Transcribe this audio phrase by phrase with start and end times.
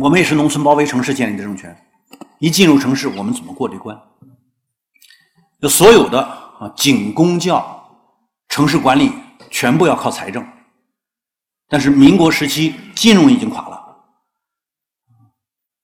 [0.00, 1.76] 我们也是农村包围城市建立的政权，
[2.40, 3.96] 一进入城市，我们怎么过这关？
[5.60, 8.12] 就所有的啊，警公教、
[8.48, 9.12] 城市管理
[9.50, 10.44] 全部要靠财政。
[11.68, 13.96] 但是民国时期金融已经垮了，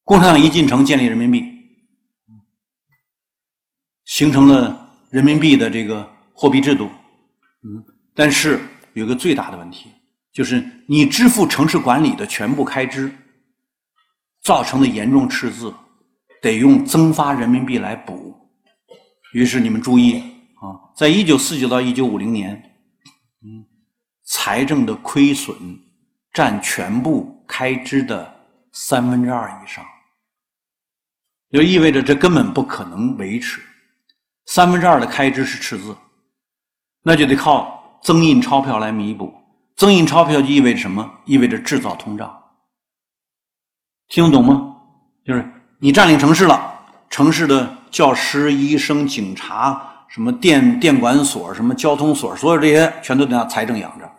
[0.03, 1.45] 共产党一进城建立人民币，
[4.05, 6.91] 形成了人民币的这个货币制度。
[7.63, 7.83] 嗯，
[8.13, 8.61] 但是
[8.93, 9.89] 有个最大的问题，
[10.33, 13.15] 就是你支付城市管理的全部开支。
[14.43, 15.73] 造成的严重赤字，
[16.41, 18.35] 得用增发人民币来补。
[19.33, 20.19] 于是你们注意
[20.61, 22.55] 啊，在一九四九到一九五零年，
[23.45, 23.65] 嗯，
[24.25, 25.57] 财政的亏损
[26.33, 28.35] 占全部开支的
[28.73, 29.85] 三分之二以上，
[31.53, 33.61] 就意味着这根本不可能维持。
[34.47, 35.97] 三分之二的开支是赤字，
[37.03, 39.33] 那就得靠增印钞票来弥补。
[39.77, 41.09] 增印钞票就意味着什么？
[41.25, 42.40] 意味着制造通胀。
[44.11, 44.77] 听得懂吗？
[45.25, 54.11] 就是你占领城市了，城市的教师、医生、警察，什么电电管所、什么交通所，所有这些全都得拿财政养着，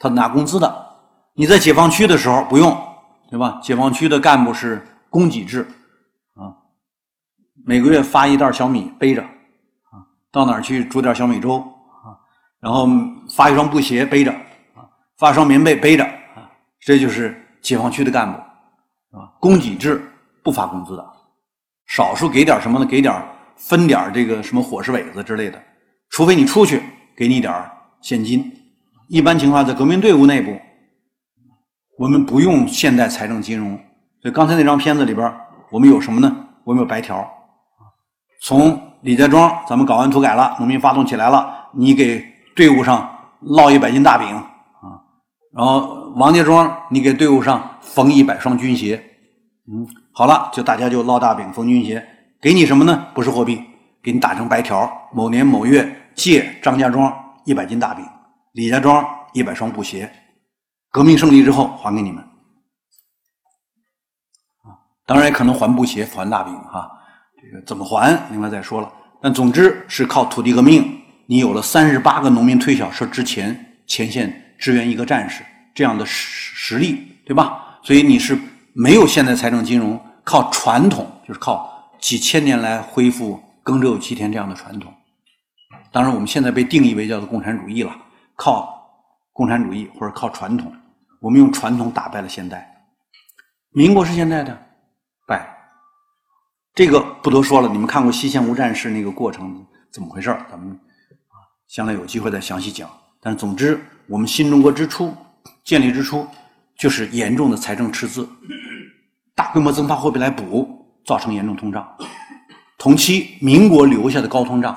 [0.00, 0.86] 他拿工资的。
[1.34, 2.74] 你在解放区的时候不用，
[3.30, 3.60] 对吧？
[3.62, 5.68] 解放区的干部是供给制，
[6.34, 6.56] 啊，
[7.66, 10.00] 每个月发一袋小米背着，啊，
[10.32, 12.16] 到哪儿去煮点小米粥，啊，
[12.58, 12.88] 然后
[13.28, 14.32] 发一双布鞋背着，
[14.74, 16.48] 啊，发双棉被背着，啊，
[16.80, 18.40] 这就是解放区的干部。
[19.16, 20.06] 啊，供给制
[20.44, 21.12] 不发工资的，
[21.86, 22.84] 少数给点什么呢？
[22.84, 23.14] 给点
[23.56, 25.60] 分点这个什么伙食尾子之类的，
[26.10, 26.82] 除非你出去
[27.16, 27.52] 给你点
[28.02, 28.52] 现金。
[29.08, 30.54] 一般情况在革命队伍内部，
[31.96, 33.74] 我们不用现代财政金融。
[34.20, 35.32] 所以刚才那张片子里边，
[35.70, 36.36] 我们有什么呢？
[36.64, 37.26] 我们有白条。
[38.42, 42.22] 从李家庄咱们搞完土改了，农民发动起来了，你给
[42.54, 43.08] 队伍上
[43.42, 45.00] 烙一百斤大饼啊，
[45.52, 49.02] 然后王家庄你给队伍上缝一百双军鞋。
[49.70, 52.02] 嗯，好了，就大家就烙大饼、缝军鞋，
[52.40, 53.08] 给你什么呢？
[53.14, 53.62] 不是货币，
[54.02, 54.90] 给你打成白条。
[55.12, 57.14] 某年某月借张家庄
[57.44, 58.02] 一百斤大饼，
[58.52, 60.10] 李家庄一百双布鞋。
[60.90, 62.24] 革命胜利之后还给你们。
[64.62, 64.72] 啊，
[65.04, 66.90] 当然也可能还布鞋、还大饼哈。
[67.42, 68.18] 这个怎么还？
[68.30, 68.90] 另外再说了。
[69.20, 75.44] 但总之是靠土地革命，你有了三十八个农民推小车之前前线支援一个战士
[75.76, 77.78] 这样的实实力，对吧？
[77.84, 78.36] 所以你是。
[78.78, 84.92] 没有现代财政金融，靠传统就是靠几千年来恢复耕者有其田这样的传统。
[85.90, 87.96] 当然，我们现在被定义为叫做共产主义了，
[88.34, 88.86] 靠
[89.32, 90.70] 共产主义或者靠传统，
[91.20, 92.70] 我们用传统打败了现代。
[93.70, 94.54] 民国是现代的
[95.26, 95.48] 败，
[96.74, 97.68] 这个不多说了。
[97.70, 100.68] 你们看过西线无战事那个过程怎么回事咱们
[101.28, 102.90] 啊，将来有机会再详细讲。
[103.22, 105.16] 但总之，我们新中国之初
[105.66, 106.26] 建立之初。
[106.78, 108.28] 就是严重的财政赤字，
[109.34, 111.96] 大规模增发货币来补，造成严重通胀。
[112.76, 114.76] 同期民国留下的高通胀，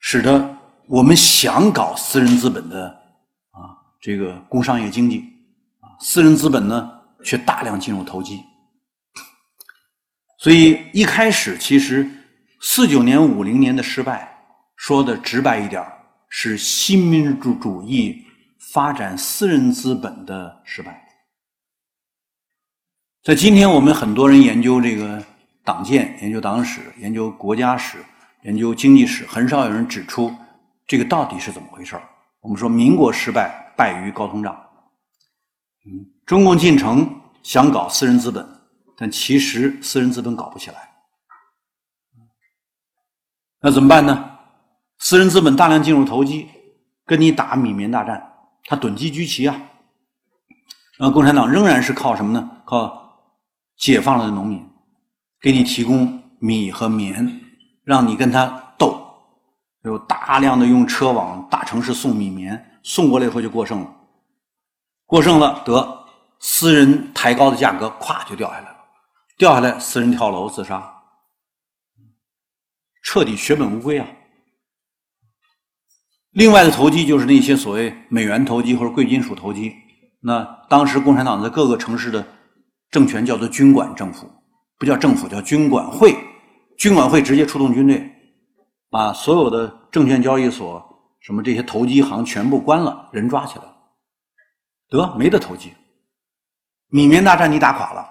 [0.00, 0.54] 使得
[0.86, 2.88] 我们想搞私人资本的
[3.52, 3.72] 啊
[4.02, 5.24] 这个工商业经济
[5.80, 6.92] 啊，私人资本呢
[7.24, 8.38] 却大量进入投机。
[10.38, 12.06] 所以一开始其实
[12.60, 14.30] 四九年、五零年的失败，
[14.76, 15.82] 说的直白一点
[16.28, 18.26] 是新民主主义。
[18.72, 21.02] 发展私人资本的失败，
[23.22, 25.24] 在今天我们很多人研究这个
[25.64, 28.04] 党建、研究党史、研究国家史、
[28.42, 30.34] 研究经济史，很少有人指出
[30.86, 31.98] 这个到底是怎么回事
[32.40, 34.54] 我们说民国失败败于高通胀，
[35.86, 37.10] 嗯，中共进城
[37.42, 38.46] 想搞私人资本，
[38.98, 40.76] 但其实私人资本搞不起来，
[43.62, 44.38] 那怎么办呢？
[44.98, 46.48] 私人资本大量进入投机，
[47.06, 48.34] 跟你打米棉大战。
[48.68, 49.58] 他囤积居奇啊，
[50.98, 52.50] 然后共产党仍然是靠什么呢？
[52.66, 53.18] 靠
[53.78, 54.62] 解放了的农民
[55.40, 57.40] 给你提供米和棉，
[57.82, 59.02] 让你跟他斗，
[59.84, 63.90] 有大量的用车往大城市送米棉，送过来以后就过剩了，
[65.06, 66.06] 过剩了得
[66.38, 68.76] 私人抬高的价格，咵就掉下来了，
[69.38, 70.94] 掉下来私人跳楼自杀，
[73.02, 74.06] 彻底血本无归啊！
[76.38, 79.74] 另外的投机就是那些所谓美元投机或者贵金属投机。
[80.20, 82.24] 那当时共产党在各个城市的
[82.92, 84.30] 政权叫做军管政府，
[84.78, 86.14] 不叫政府，叫军管会。
[86.78, 88.08] 军管会直接出动军队，
[88.88, 90.80] 把所有的证券交易所、
[91.18, 93.64] 什么这些投机行全部关了，人抓起来，
[94.88, 95.72] 得没得投机。
[96.88, 98.08] 米棉大战你打垮了，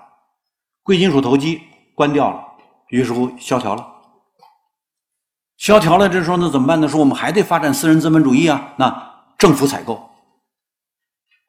[0.83, 1.61] 贵金属投机
[1.95, 2.43] 关掉了，
[2.89, 3.87] 于是乎萧条了。
[5.57, 6.87] 萧条了，这时候那怎么办呢？
[6.87, 8.73] 说我们还得发展私人资本主义啊！
[8.77, 10.09] 那政府采购，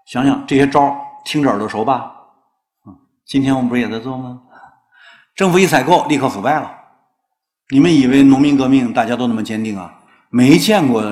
[0.07, 2.15] 想想这些招听着耳朵熟吧？
[3.27, 4.41] 今天我们不是也在做吗？
[5.37, 6.71] 政府一采购，立刻腐败了。
[7.71, 9.95] 你们以为农民革命大家都那么坚定啊？
[10.31, 11.03] 没见过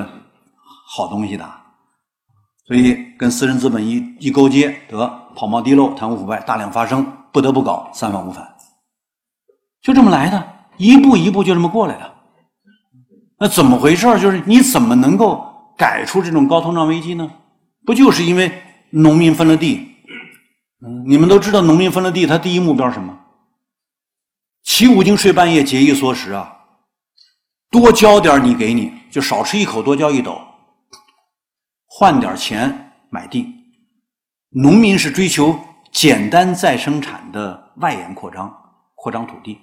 [0.87, 1.47] 好东西的。
[2.65, 8.43] 所以跟私人资本一一勾结，得跑冒滴漏、贪污腐败大量发生，不得不搞三反五反，
[9.83, 10.47] 就这么来的，
[10.77, 12.16] 一步一步就这么过来的。
[13.39, 14.19] 那怎么回事？
[14.19, 17.31] 就是你怎么能够改出这种高通胀危机呢？
[17.85, 18.51] 不就是因为
[18.89, 19.95] 农民分了地？
[21.05, 23.17] 你们都知道，农民分了地，他第一目标什么？
[24.63, 26.57] 起五更睡半夜，节衣缩食啊，
[27.71, 30.39] 多交点你给你，就少吃一口，多交一斗。
[31.87, 33.47] 换点钱买地，
[34.49, 35.57] 农民是追求
[35.91, 38.53] 简单再生产的外延扩张，
[38.93, 39.57] 扩张土地。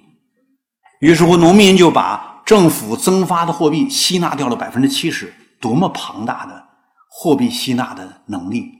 [1.00, 6.64] 于是乎，农民就把政府增发的货币吸纳掉了百分之七十，多么庞大的
[7.08, 8.70] 货币吸纳的能力！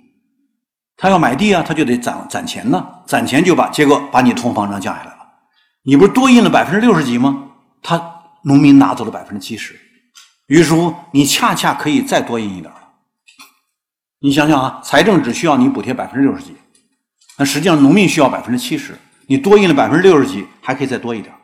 [0.96, 5.18] 他要买地啊，他就得攒攒钱呢，攒钱就把结果把你通货膨胀降下来了。
[5.82, 7.50] 你不是多印了百分之六十几吗？
[7.82, 9.78] 他农民拿走了百分之七十，
[10.46, 12.72] 于是乎，你恰恰可以再多印一点。
[14.20, 16.54] 你想想啊，财政只需要你补贴百分之六十几，
[17.38, 21.34] 那实际上农民需要百分之七十，你多印了百分之六十几，还可以再多一点。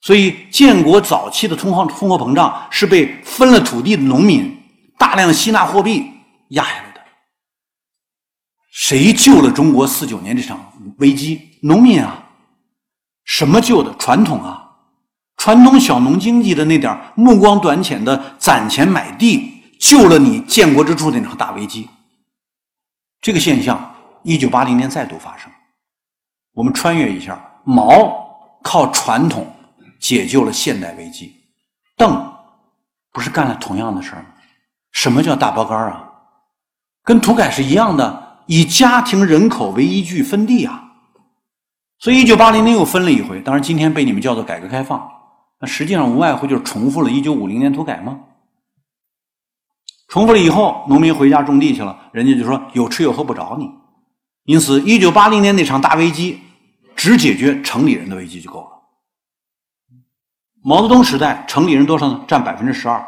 [0.00, 4.56] 所以建国早期的通货通货膨胀是被分了土地的农民
[4.96, 6.10] 大量吸纳货币
[6.50, 7.00] 压下来的。
[8.70, 11.58] 谁救了中国四九年这场危机？
[11.62, 12.24] 农民啊！
[13.24, 13.92] 什么救的？
[13.98, 14.70] 传统啊，
[15.36, 21.88] 传统小农经济的那点目光短浅的攒钱买地，救了你建国之初那场大危机。
[23.20, 25.50] 这个现象，一九八零年再度发生。
[26.54, 29.44] 我们穿越一下，毛靠传统
[29.98, 31.34] 解救了现代危机，
[31.96, 32.32] 邓
[33.12, 34.28] 不是干了同样的事儿吗？
[34.92, 36.04] 什么叫大包干啊？
[37.02, 40.84] 跟土改是一样的，以家庭人口为依据分地啊。
[41.98, 45.10] 所以一九八零年又分了一回，当然今天被你们叫做改革开放，
[45.60, 48.20] 那实际上无外乎就是重复了一九五零年土改吗？
[50.06, 53.68] 重复了以后，农民回家种地去了，人家就说有吃有喝不着你。
[54.44, 56.40] 因此，一九八零年那场大危机，
[56.96, 58.77] 只解决城里人的危机就够了。
[60.62, 62.24] 毛泽东时代，城里人多少呢？
[62.26, 63.04] 占百分之十二。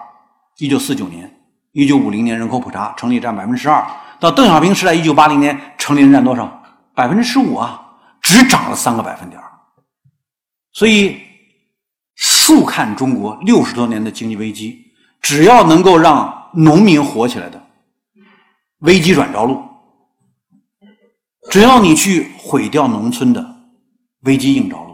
[0.58, 1.30] 一九四九年、
[1.72, 3.84] 一九五零年人口普查，城里占百分之十二。
[4.18, 6.62] 到邓小平时代，一九八零年，城里人占多少？
[6.94, 7.80] 百分之十五啊，
[8.20, 9.40] 只涨了三个百分点。
[10.72, 11.20] 所以，
[12.14, 16.38] 竖看中国六十多年的经济危机，只要能够让。
[16.52, 17.64] 农民活起来的
[18.80, 19.62] 危机软着陆，
[21.48, 23.40] 只要你去毁掉农村的
[24.22, 24.89] 危机硬着陆。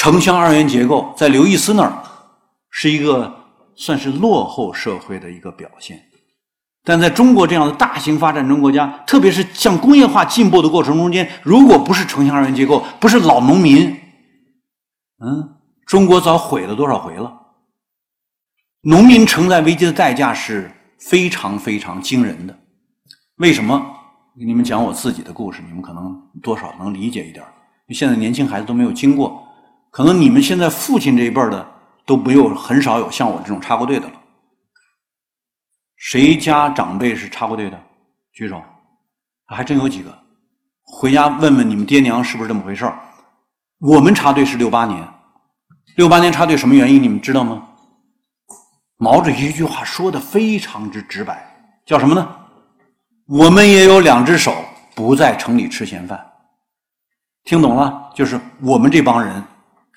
[0.00, 1.92] 城乡二元结构在刘易斯那儿
[2.70, 3.30] 是一个
[3.74, 6.02] 算是落后社会的一个表现，
[6.82, 13.94] 但在中国这样的大型发展中国家，特别是向工业化进步的过程中间，如果不是城乡二元结构，不是老农民，
[15.22, 17.30] 嗯，中国早毁了多少回了。
[18.80, 22.58] 农民承载危机的代价是非常非常惊人的。
[23.36, 23.78] 为什么？
[24.38, 27.44] 给你们讲我自己的故事，你们可能多少能理解一点。
[27.90, 29.46] 现在年轻孩子都没有经过，
[29.90, 31.66] 可能你们现在父亲这一辈的
[32.06, 34.14] 都没有很少有像我这种插过队的了。
[35.96, 37.78] 谁家长辈是插过队的？
[38.32, 38.62] 举手。
[39.46, 40.16] 还真有几个。
[40.82, 42.90] 回家问问你们爹娘是不是这么回事
[43.78, 45.06] 我们插队是六八年，
[45.96, 47.02] 六八年插队什么原因？
[47.02, 47.66] 你们知道吗？
[48.96, 51.44] 毛主席一句话说的非常之直白，
[51.84, 52.36] 叫什么呢？
[53.26, 54.54] 我们也有两只手，
[54.94, 56.24] 不在城里吃闲饭。
[57.44, 58.12] 听懂了？
[58.14, 59.42] 就是我们这帮人，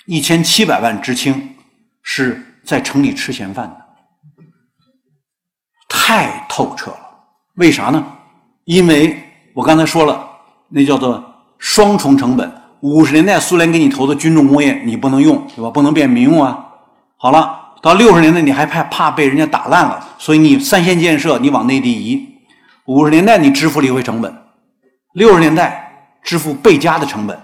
[0.05, 1.55] 一千七百万知青
[2.01, 4.45] 是在城里吃闲饭的，
[5.87, 6.99] 太透彻了。
[7.55, 8.05] 为啥呢？
[8.65, 9.21] 因为
[9.53, 10.27] 我刚才说了，
[10.69, 11.23] 那叫做
[11.57, 12.51] 双重成本。
[12.81, 15.69] 五十年代苏联给你投的军重工业，你不能用，对吧？
[15.69, 16.65] 不能变民用啊。
[17.17, 17.61] 好了。
[17.81, 22.25] 到六十年代，你还怕怕被人家打烂了，所以你三线建设你往内地移。
[22.85, 24.33] 五十年代你支付了一回成本，
[25.15, 27.37] 六十年代支付倍加的成本，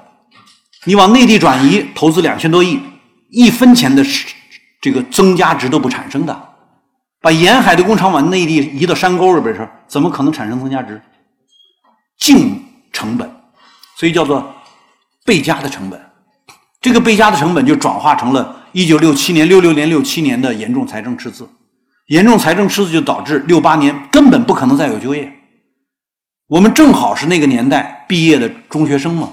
[0.86, 2.80] 你往内地转移，投资两千多亿，
[3.30, 4.04] 一分钱的
[4.82, 6.50] 这个增加值都不产生的。
[7.22, 11.02] 把沿海的工厂往内地移到山沟里边去，怎么可能产生增加值？
[12.18, 13.30] 净成本，
[13.98, 14.56] 所以叫做
[15.26, 16.00] 倍加的成本。
[16.82, 18.56] 这个倍加的成本就转化成了。
[18.72, 21.50] 一九六七年、六六年、六七年的严重财政赤字，
[22.08, 25.34] 严重财政赤字就导致六八年根本不可能再有就业。
[26.48, 29.30] 我们正好是那个年代毕业的中学生嘛，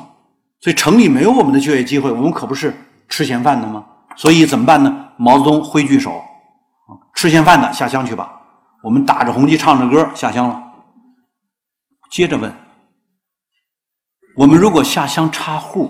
[0.67, 2.75] 所以城里没有我们的就业机会，我们可不是
[3.09, 3.87] 吃闲饭的吗？
[4.17, 5.11] 所以怎么办呢？
[5.17, 6.21] 毛泽东挥句手，
[7.15, 8.41] 吃闲饭的下乡去吧，
[8.83, 10.61] 我们打着红旗唱着歌下乡了。
[12.11, 12.53] 接着问，
[14.35, 15.89] 我们如果下乡插户，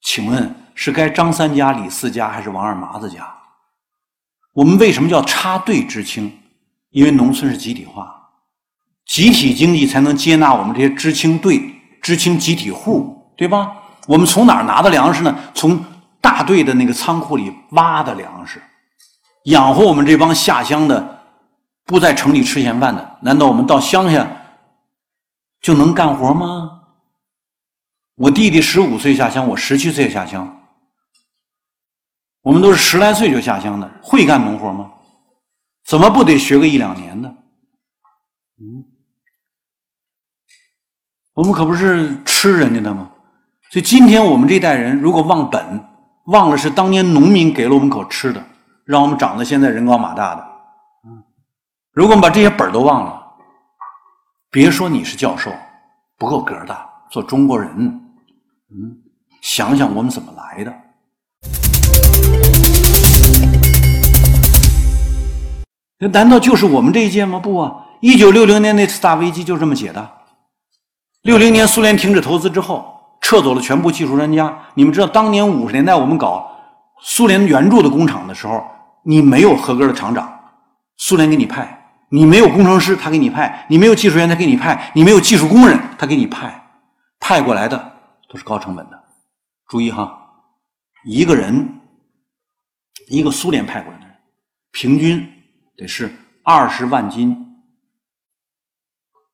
[0.00, 3.30] 请问是该张三家、李四家还是王二麻子家？
[4.54, 6.32] 我们为什么叫插队知青？
[6.92, 8.10] 因为农村是集体化，
[9.04, 13.80] 集体经济才能接纳我们这些知青队、知青集体户，对吧？
[14.06, 15.38] 我们从哪儿拿的粮食呢？
[15.54, 15.84] 从
[16.20, 18.62] 大队的那个仓库里挖的粮食，
[19.44, 21.24] 养活我们这帮下乡的、
[21.84, 23.18] 不在城里吃闲饭的。
[23.22, 24.26] 难道我们到乡下
[25.60, 26.80] 就能干活吗？
[28.16, 30.62] 我弟弟十五岁下乡，我十七岁下乡，
[32.42, 34.92] 我们都是十来岁就下乡的，会干农活吗？
[35.84, 37.34] 怎么不得学个一两年呢？
[38.60, 38.84] 嗯，
[41.34, 43.10] 我们可不是吃人家的吗？
[43.72, 45.82] 所以今天我们这代人如果忘本，
[46.26, 48.44] 忘了是当年农民给了我们口吃的，
[48.84, 50.46] 让我们长得现在人高马大的。
[51.06, 51.24] 嗯，
[51.94, 53.18] 如果我们把这些本都忘了，
[54.50, 55.50] 别说你是教授，
[56.18, 56.76] 不够格的，
[57.10, 57.70] 做中国人。
[57.74, 58.94] 嗯，
[59.40, 60.74] 想想我们怎么来的。
[65.98, 67.38] 那难道就是我们这一届吗？
[67.38, 67.72] 不啊！
[68.02, 70.10] 一九六零年那次大危机就这么解的。
[71.22, 72.91] 六零年苏联停止投资之后，
[73.22, 74.54] 撤走了全部技术专家。
[74.74, 76.54] 你们知道，当年五十年代我们搞
[77.00, 78.62] 苏联援助的工厂的时候，
[79.02, 80.30] 你没有合格的厂长，
[80.98, 81.64] 苏联给你派；
[82.10, 86.62] 你没有工程师，他给你派；你没有技术员，他给你派；你没有技术工人，他给你派。
[87.18, 87.92] 派过来的
[88.28, 89.02] 都是高成本的。
[89.68, 90.14] 注意哈，
[91.06, 91.80] 一个人，
[93.08, 94.14] 一个苏联派过来的人，
[94.72, 95.26] 平均。
[95.74, 96.14] 得是
[96.44, 97.34] 二十万斤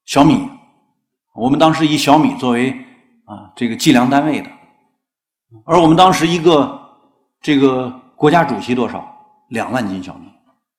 [0.07, 0.49] 小米，
[1.35, 2.75] 我们当时以小米作为
[3.29, 4.51] 啊这个计量单位的，
[5.65, 6.81] 而我们当时一个
[7.43, 9.07] 这个国家主席多少
[9.51, 10.29] 两万斤小米，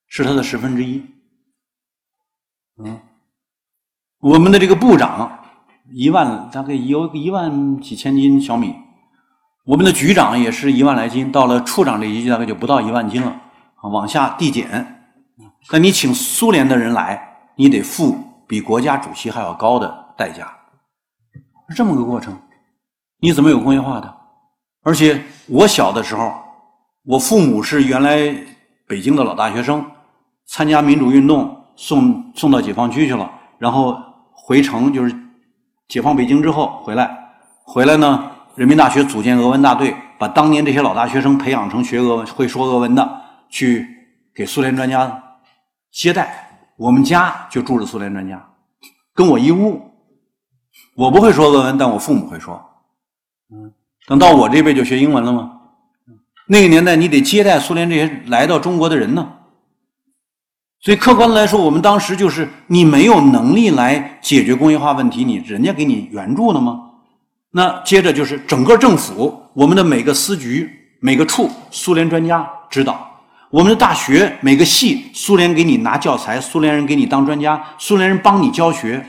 [0.08, 1.06] 是他的十分之一。
[2.84, 3.00] 嗯，
[4.20, 5.39] 我们的这个部长
[5.91, 8.75] 一万大概有一万几千斤小米，
[9.65, 13.39] 我们的局长也是一万来斤，到了处长这一级大概就不到一万斤了，
[13.84, 14.96] 往下递减。
[15.72, 20.51] 那你请苏联的人来，你得付比国家主席还要高的代价，
[21.69, 22.35] 是这么个过程。
[23.21, 24.15] 你怎么有工业化的？
[24.81, 26.33] 而且我小的时候，
[27.05, 28.33] 我父母是原来
[28.88, 29.85] 北京的老大学生，
[30.47, 33.97] 参加民主运动，送送到解放区去了，然后
[34.31, 35.13] 回城就是
[35.89, 37.09] 解放北京之后回来，
[37.63, 43.85] 回来呢，人民大学组建俄文大队，把当年这些老大学生培养成学俄文、会说俄文的，去
[44.33, 45.21] 给苏联专家。
[45.91, 48.41] 接待我们家就住着苏联专家，
[49.13, 49.88] 跟我一屋。
[51.00, 52.62] 我不会说俄文，但我父母会说。
[53.53, 53.72] 嗯，
[54.06, 55.50] 等到我这辈就学英文了吗？
[56.46, 59.25] 那个年代你得接待苏联这些来到中国的人呢。
[60.82, 66.82] 所以客观来说，我们当时就是你没有能力来解决工业化问题，你人家给你援助了吗？
[67.51, 73.10] 那接着就是整个政府，我们的每个司局、每个处，苏联专家指导。
[73.50, 79.03] 我们的大学每个系，苏联给你拿教材，苏联人给你当专家，苏联人帮你教学，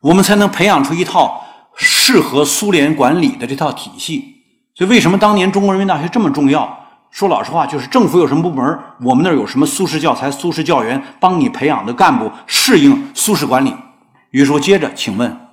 [0.00, 1.42] 我们才能培养出一套
[1.76, 4.36] 适合苏联管理的这套体系。
[4.74, 6.78] 所以，为什么当年中国人民大学这么重要？
[7.10, 13.74] 说老实话，就是政府有什么部门，我们那儿有什么苏式教材、苏式教员，帮你培养的干部适应苏式管理。
[14.30, 15.48] 于是说，接着，请问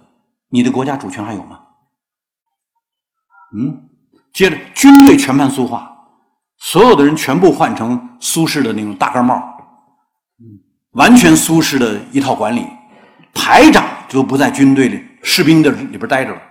[0.50, 1.60] 你的国家主权还有吗？
[3.58, 3.90] 嗯，
[4.32, 5.92] 接着，军队全盘苏化。
[6.60, 9.42] 所有的人全部换成苏式的那种大盖帽，
[10.92, 12.66] 完全苏式的一套管理，
[13.34, 16.42] 排长就不在军队里士兵的里边待着了，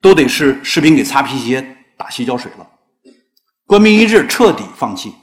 [0.00, 2.66] 都得是士兵给擦皮鞋、打洗脚水了。
[3.66, 5.14] 官兵一致彻底放弃，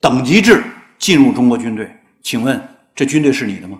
[0.00, 0.62] 等级制
[0.98, 1.90] 进入中国军队。
[2.22, 3.78] 请问这军队是你的吗？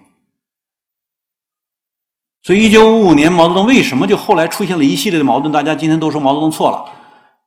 [2.42, 5.50] 所以，一九五五年毛泽东为什么就后来出现了一系列的矛盾？
[5.52, 6.84] 大家今天都说毛泽东错了。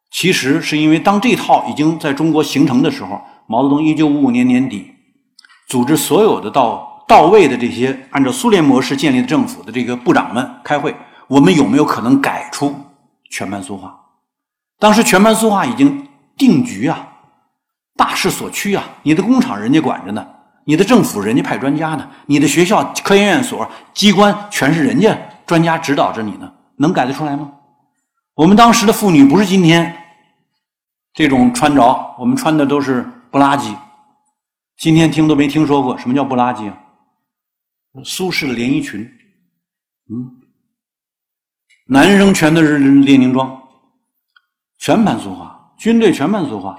[0.10, 4.90] 其实是因为当这套已经在中国形成的时候，毛泽东一九五五年年底
[5.68, 10.94] 组织所有的到到位的这些按照苏联模式建立的政府的这个部长们开会，
[11.28, 12.76] 我们有没有可能改出
[13.30, 13.98] 全盘苏化？
[14.78, 16.06] 当时全盘苏化已经
[16.38, 17.08] 定局啊，
[17.96, 18.84] 大势所趋啊！
[19.04, 20.28] 你的工厂人家管着呢，
[20.66, 27.50] 你的政府人家派专家呢，你的学校科研院所机关全是人家专家指导着你呢，能改得出来吗？
[28.36, 29.96] 我们当时的妇女不是今天
[31.14, 33.74] 这种穿着，我们穿的都是布拉吉。
[34.78, 36.78] 今天听都没听说过什么叫布拉吉啊？
[38.04, 39.02] 苏式的连衣裙，
[40.10, 40.32] 嗯，
[41.88, 43.62] 男生全都是列宁装，
[44.78, 46.78] 全盘苏化，军队全盘苏化。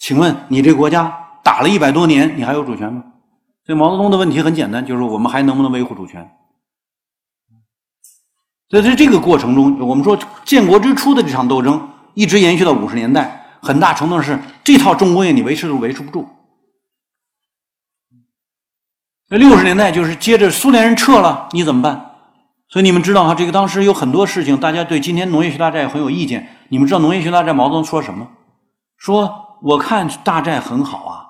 [0.00, 1.12] 请问你这国家
[1.44, 3.04] 打了一百多年，你还有主权吗？
[3.64, 6.28] 所以毛泽东的问题很简单，就是我们还能不能维护主权？
[8.68, 16.28] 所以在这个过程中，我们说建国之初的这场斗争一直延续到五十年代，很大程度上是这套重工业你维持都维持不住。
[19.32, 22.10] 那六十年代就是接着苏联人撤了，你怎么办？
[22.68, 26.46] 所以你们知道哈，这个当时有很多事情，大家对今天农业学大寨很有意见。
[26.68, 28.28] 你们知道农业学大寨毛泽东说什么？
[28.98, 31.24] 说我看大寨很好啊，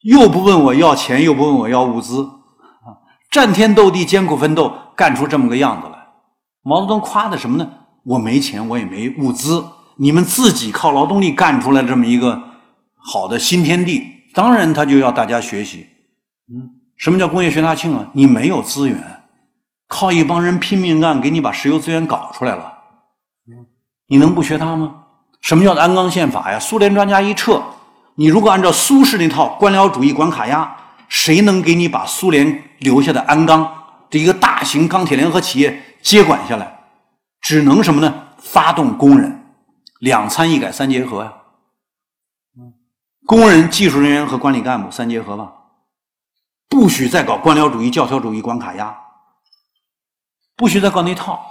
[0.00, 2.96] 又不问我要钱，又不问我要物资，啊，
[3.30, 5.98] 战天斗地，艰苦奋斗，干出这么个样子来。
[6.62, 7.68] 毛泽东夸的什么呢？
[8.04, 9.62] 我没钱，我也没物资，
[9.98, 12.42] 你们自己靠劳动力干出来这么一个
[12.96, 15.88] 好的新天地，当然他就要大家学习。
[16.48, 18.08] 嗯，什么叫工业学大庆啊？
[18.12, 19.02] 你没有资源。
[19.86, 22.72] 靠一帮人拼命干，给你把石油资源搞出来了，
[24.08, 25.04] 你能不学他吗？
[25.40, 26.58] 什么叫做鞍钢宪法呀？
[26.58, 27.62] 苏联专家一撤，
[28.14, 30.74] 你如果按照苏式那套官僚主义管卡压，
[31.08, 33.70] 谁能给你把苏联留下的鞍钢
[34.08, 36.80] 这一个大型钢铁联合企业接管下来？
[37.40, 38.22] 只能什么呢？
[38.38, 39.44] 发动工人
[40.00, 41.32] 两参一改三结合呀，
[43.26, 45.52] 工人、技术人员和管理干部三结合吧，
[46.68, 48.96] 不许再搞官僚主义、教条主义关卡压。
[50.56, 51.44] 不许再搞那套，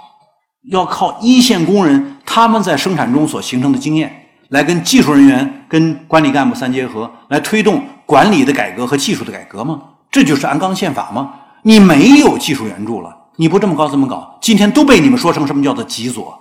[0.70, 9.82] 要靠一线工人他们在生产中所形成的经验，来跟技术人员、跟管理干部三结合，来推动管理的改革和技术的改革吗？
[10.10, 11.34] 这就是鞍钢宪法吗？
[11.62, 14.38] 你没有技术援助了，你不这么搞怎么搞？
[14.40, 16.38] 今天都被你们说成什么叫做极左？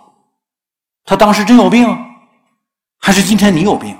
[1.06, 1.86] 他当时真有病，
[3.00, 3.98] 还是今天你有病？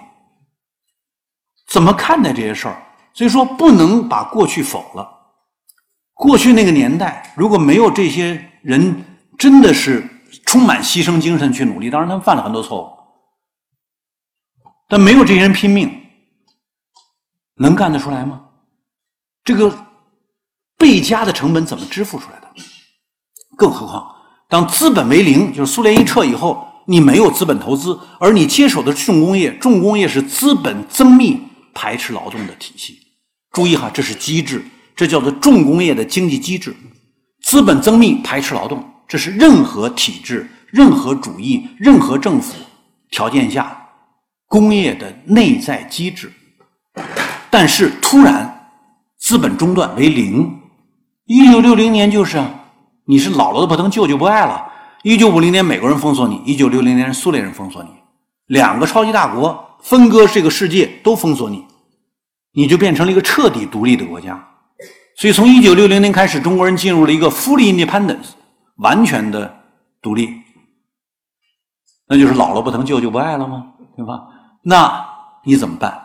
[1.68, 2.82] 怎么看待这些事儿？
[3.14, 5.10] 所以说不能把过去否了。
[6.14, 8.50] 过去那个年代，如果没有这些。
[8.64, 9.04] 人
[9.38, 10.10] 真的是
[10.46, 12.90] 充满牺牲精神去努力，当然他们犯了很多错误，
[14.88, 15.92] 但没有这些人拼命，
[17.56, 18.46] 能干得出来吗？
[19.44, 19.86] 这个
[20.78, 22.48] 倍加的成本怎么支付出来的？
[23.58, 24.16] 更何况，
[24.48, 31.42] 当资本为零，就是苏联一撤以后，你没有资本投资，而你接手的重工业，重工业是资本增密、
[31.74, 33.03] 排斥劳动的体系。
[33.54, 36.76] 注意哈，这是机制，这叫做重工业的经济机制。
[37.44, 42.56] 资本增密，排斥劳动，这是任何体制、任何主义、任何政府
[43.12, 43.80] 条件下
[44.48, 46.32] 工业的内在机制。
[47.52, 48.72] 但是突然
[49.20, 50.60] 资本中断为零，
[51.26, 52.50] 一九六零年就是啊，
[53.06, 54.66] 你是姥姥都不疼，舅舅不爱了。
[55.04, 57.90] 一九五零年美国人封锁你，一九六零年苏联人封锁你，
[58.48, 61.64] 两个超级大国分割这个世界都封锁你，
[62.54, 64.42] 你就变成了一个彻底独立的国家。
[65.16, 68.30] 所以，从一九六零年开始，中国人进入了一个 fully independence，
[68.78, 69.62] 完全的
[70.02, 70.30] 独立。
[72.08, 73.68] 那就是姥姥不疼，舅舅不爱了吗？
[73.96, 74.24] 对吧？
[74.64, 75.06] 那
[75.44, 76.02] 你怎么办？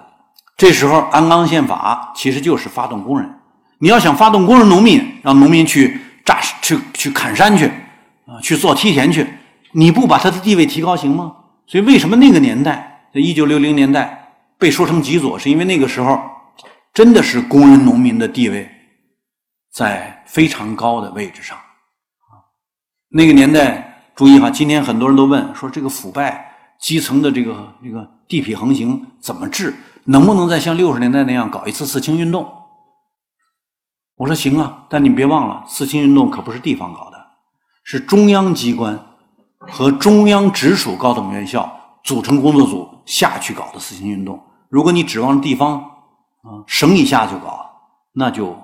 [0.56, 3.32] 这时候，鞍钢宪法其实就是发动工人。
[3.78, 7.66] 你要想发动工人、农民，让农民去炸、去去砍山去，
[8.26, 9.26] 啊，去做梯田去，
[9.72, 11.32] 你不把他的地位提高行吗？
[11.66, 16.20] 所以，为什么那个年代，在一九六零年代被说成极左，是因为那个时候
[16.98, 18.68] 真的是工人、农民的地位。
[19.72, 22.42] 在非常高的位置上，啊，
[23.10, 29.72] 那个年代，注意哈，今天很多人都问说，这个腐败基层的这个这个地痞横行怎么治？
[30.06, 32.52] 能不能再像六十年代那样搞一次四清运动？
[34.16, 37.26] 我说行啊，但你别忘了，四清运动可不是地方搞的，
[37.84, 39.00] 是中央机关
[39.60, 44.42] 和中央直属高等院校组成工作组下去搞的四清运动。
[44.68, 45.88] 如果你指望地方
[46.42, 47.70] 啊省以下就搞，
[48.12, 48.56] 那就。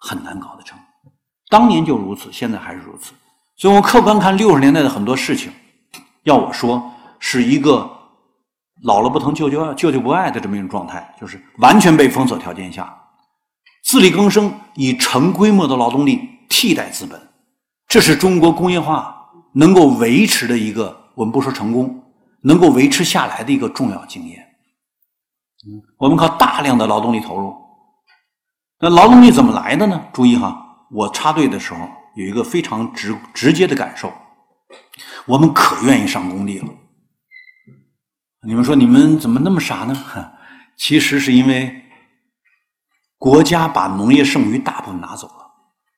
[0.00, 0.78] 很难搞得成，
[1.50, 3.12] 当年就如此，现在还是如此。
[3.56, 5.50] 所以，我们客观看六十年代的很多事情，
[6.22, 7.90] 要我说，是一个
[8.84, 12.96] 老了不疼，舅舅舅舅不爱的这么一种状态，就是完全被封锁条件下，
[13.82, 17.20] 自力更生，以成规模的劳动力替代资本，
[17.88, 22.00] 这是中国工业化能够维持的一个，我们不说成功，
[22.42, 24.47] 能够维持下来的一个重要经验。
[25.98, 27.54] 我们靠大量的劳动力投入。
[28.80, 30.00] 那劳动力怎么来的呢？
[30.12, 31.80] 注意哈，我插队的时候
[32.14, 34.12] 有一个非常直直接的感受，
[35.26, 36.66] 我们可愿意上工地了。
[38.46, 39.96] 你们说你们怎么那么傻呢？
[40.76, 41.82] 其实是因为
[43.18, 45.50] 国家把农业剩余大部分拿走了，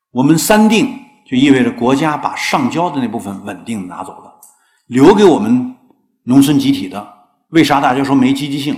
[0.09, 4.39] 我们三定就意味着国家把上交的那部分稳定拿走了，
[4.87, 5.77] 留给我们
[6.23, 7.13] 农村集体的，
[7.49, 8.75] 为啥大家说没积极性？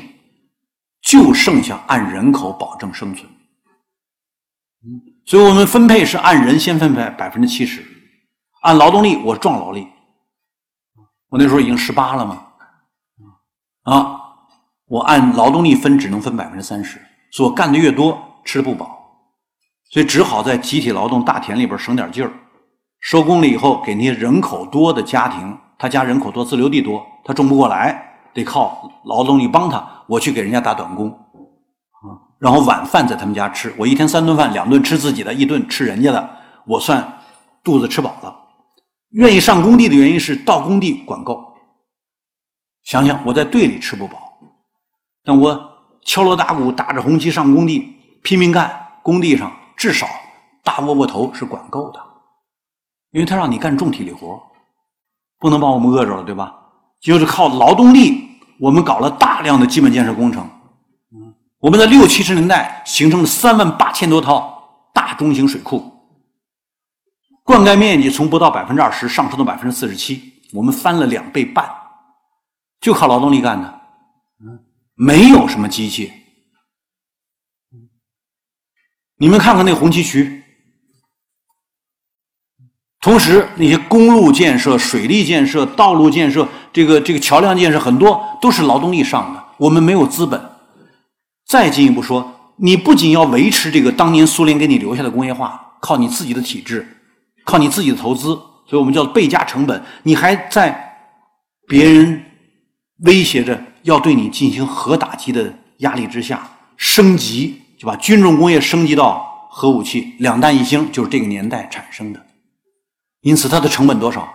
[1.03, 3.29] 就剩下按人口保证生存。
[5.25, 7.85] 所以我们分配是按人先分配百分之七十，
[8.63, 9.87] 按劳动力我壮劳力。
[11.29, 12.45] 我那时候已经十八了嘛，
[13.83, 14.19] 啊，
[14.85, 18.99] 我按劳动力分只能分百分之三十，所以我干的越多吃的不饱，
[19.89, 22.31] 所以只好在集体劳动大田里边省点劲儿，
[22.99, 28.02] 收工了以后，给那些人口多的家庭，他家人口多，自留地多，他种不过来，
[28.33, 29.87] 得靠劳动力帮他。
[30.07, 33.73] 我去给人家打短工，啊，然后晚饭在他们家吃。
[33.77, 36.29] 我一天三顿饭，两顿吃自己的，一顿吃人家的，
[36.65, 37.19] 我算
[37.63, 38.35] 肚子吃饱了。
[39.11, 41.53] 愿意上工地的原因是到工地管够。
[42.83, 44.17] 想想我在队里吃不饱，
[45.23, 45.69] 但我
[46.03, 50.05] 敲锣打鼓打着红旗上工地拼命干，工地上至少
[50.63, 51.99] 大窝窝头是管够的。
[53.11, 54.41] 因为他让你干重体力活，
[55.39, 56.59] 不能把我们饿着了，对吧？
[57.03, 60.49] 就是靠劳动力，我们搞了大量的基本建设工程。
[61.59, 65.91] 我们在六七十年代形成了三万八千多套大中型水库，
[67.43, 71.69] 灌溉面积从不到百分之二十上升到百分之四十七，我们翻了两倍半，
[72.79, 73.81] 就靠劳动力干的，
[74.95, 76.09] 没有什么机械。
[79.17, 80.41] 你们看看那红旗渠。
[82.99, 89.43] 同时，那些公路建设、水利建设、道路建设，这个这个桥梁建设，很多都是劳动力上的。
[89.57, 90.41] 我们没有资本。
[91.47, 96.97] 再进一步说，你不仅要维持这个当年苏联给你留下的工业化，靠你自己的体制，
[97.45, 98.29] 靠你自己的投资，
[98.65, 99.83] 所以我们叫倍加成本。
[100.01, 100.97] 你还在
[101.67, 102.23] 别人
[103.05, 112.25] 威胁着要对你进行核打击的压力之下，升级就把军重工业升级到核武器，两弹一星就是这个年代产生的。
[113.21, 114.27] 因此，它的成本多少？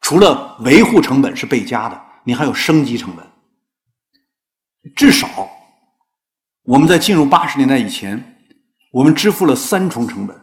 [0.00, 3.26] 除了维护成本是倍加的，你还有升级成本。
[4.96, 5.48] 至少，
[6.62, 8.36] 我们在进入八十年代以前，
[8.92, 10.34] 我们支付了三重成本，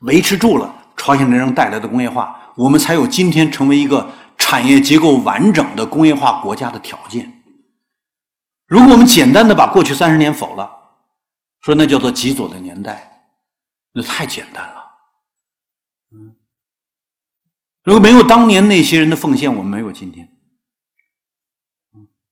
[0.00, 7.42] 维持住了朝鲜战争带来的工业化，我们才有今天成为一个产业结构完整的工业化国家的条件。
[8.66, 10.68] 如果我们简单的把过去三十年否了，
[11.60, 13.28] 说那叫做极左的年代，
[13.92, 14.84] 那太简单了。
[16.12, 16.34] 嗯
[17.84, 20.28] 如果没有当年那些人的奉献，我们没有今天。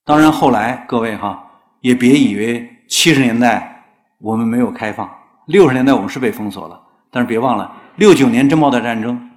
[0.05, 1.45] 当然，后来各位哈，
[1.81, 3.85] 也别以为七十年代
[4.19, 5.11] 我们没有开放，
[5.47, 6.81] 六十年代我们是被封锁了。
[7.11, 9.31] 但是别忘了，六九年珍宝岛战争，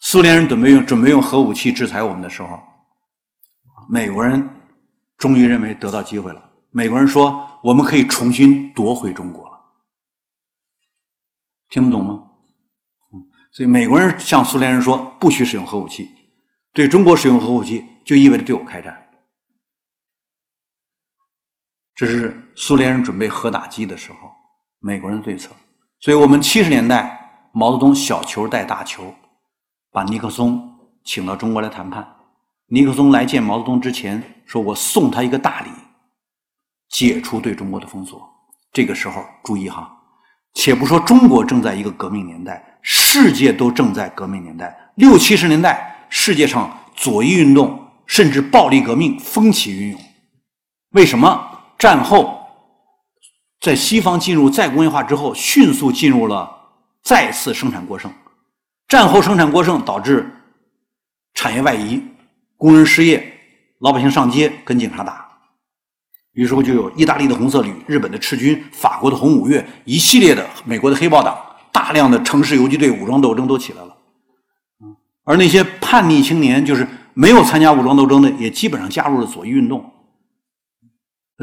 [0.00, 2.58] 苏联人准备用准备用核武器制裁我们的时候，
[3.88, 4.48] 美国人
[5.18, 6.42] 终于认为得到机会了。
[6.70, 9.60] 美国人说，我们可以重新夺回中国了。
[11.68, 12.23] 听得懂吗？
[13.54, 16.10] 所以美国人向苏联人说不许使用核武器，
[16.72, 19.00] 对中国使用核武器就意味着对我开战。
[21.94, 24.28] 这是苏联人准备核打击的时候，
[24.80, 25.50] 美国人对策。
[26.00, 29.14] 所以我们七十年代，毛泽东小球带大球，
[29.92, 32.04] 把尼克松请到中国来谈判。
[32.66, 35.70] 尼克松来见毛泽东之前，说我送他一个大礼，
[36.88, 38.28] 解除对中国的封锁。
[38.72, 39.96] 这个时候注意哈，
[40.54, 42.72] 且不说中国正在一个革命年代。
[42.86, 50.00] 世界都正在革命年代，六七十年代，世界上左翼运动甚至暴力革命风起云涌。
[50.90, 52.46] 为什么战后
[53.58, 56.48] 在西方进入再工业化之后，迅速进入了
[57.02, 58.12] 再次生产过剩？
[58.86, 60.30] 战后生产过剩导致
[61.32, 62.02] 产业外移，
[62.58, 63.32] 工人失业，
[63.78, 65.26] 老百姓上街跟警察打，
[66.32, 71.34] 于是乎就有意大利的红色旅、日本的赤军、法国的红五月，一系列的美国的黑豹党。
[71.74, 73.96] 大量的城市游击队武装斗争都起来了，
[75.24, 79.92] 而那些叛逆青年，就是没有参加武装斗争的，也基本上加入了左翼运动。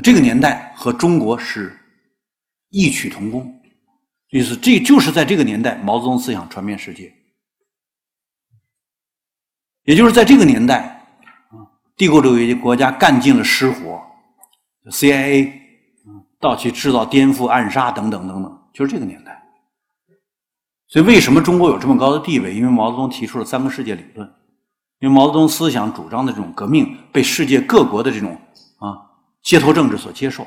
[0.02, 1.78] 这个年代和中国是
[2.70, 3.54] 异曲同工，
[4.30, 7.14] 意思这就是在这个年代，毛泽东思想传遍世界，
[9.84, 11.06] 也就是在这个年代，
[11.98, 14.02] 帝国主义国家干尽了湿活
[14.92, 15.52] ，CIA，
[16.40, 19.31] 到去制造颠覆、暗杀等等等等，就是这个年代。
[20.92, 22.54] 所以，为什么中国有这么高的地位？
[22.54, 24.30] 因为毛泽东提出了三个世界理论，
[25.00, 28.38] 因为毛泽东思想主张的这种革命被世界各国的这种
[28.78, 29.00] 啊
[29.42, 30.46] 街头政治所接受。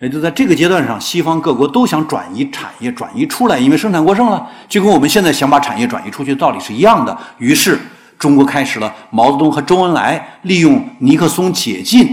[0.00, 7.16] 也就在这个阶段上，西方各国都想转移产业，转移出来，因为生产过剩了，就跟我们现在想把产业转移出去的道理是一样的。
[7.38, 7.78] 于是，
[8.18, 12.08] 中国开始了毛泽东和周恩来利用尼克松解禁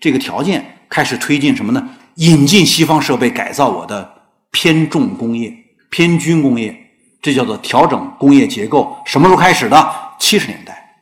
[0.00, 1.88] 这个条件，开始推进什么呢？
[2.16, 4.12] 引进西方设备，改造我的
[4.50, 5.56] 偏重工业。
[5.92, 6.79] 偏军工业，
[7.22, 8.96] 这叫做调整工业结构。
[9.04, 9.92] 什么时候开始的？
[10.18, 10.96] 七十年代，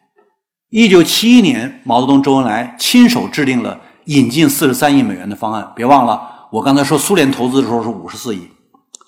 [0.70, 5.72] 一九七一年，毛泽东、周恩来亲手制定了引进四十三亿美元的方案。
[5.74, 8.48] 别忘了，我刚才说苏联投资的时候是五十四亿，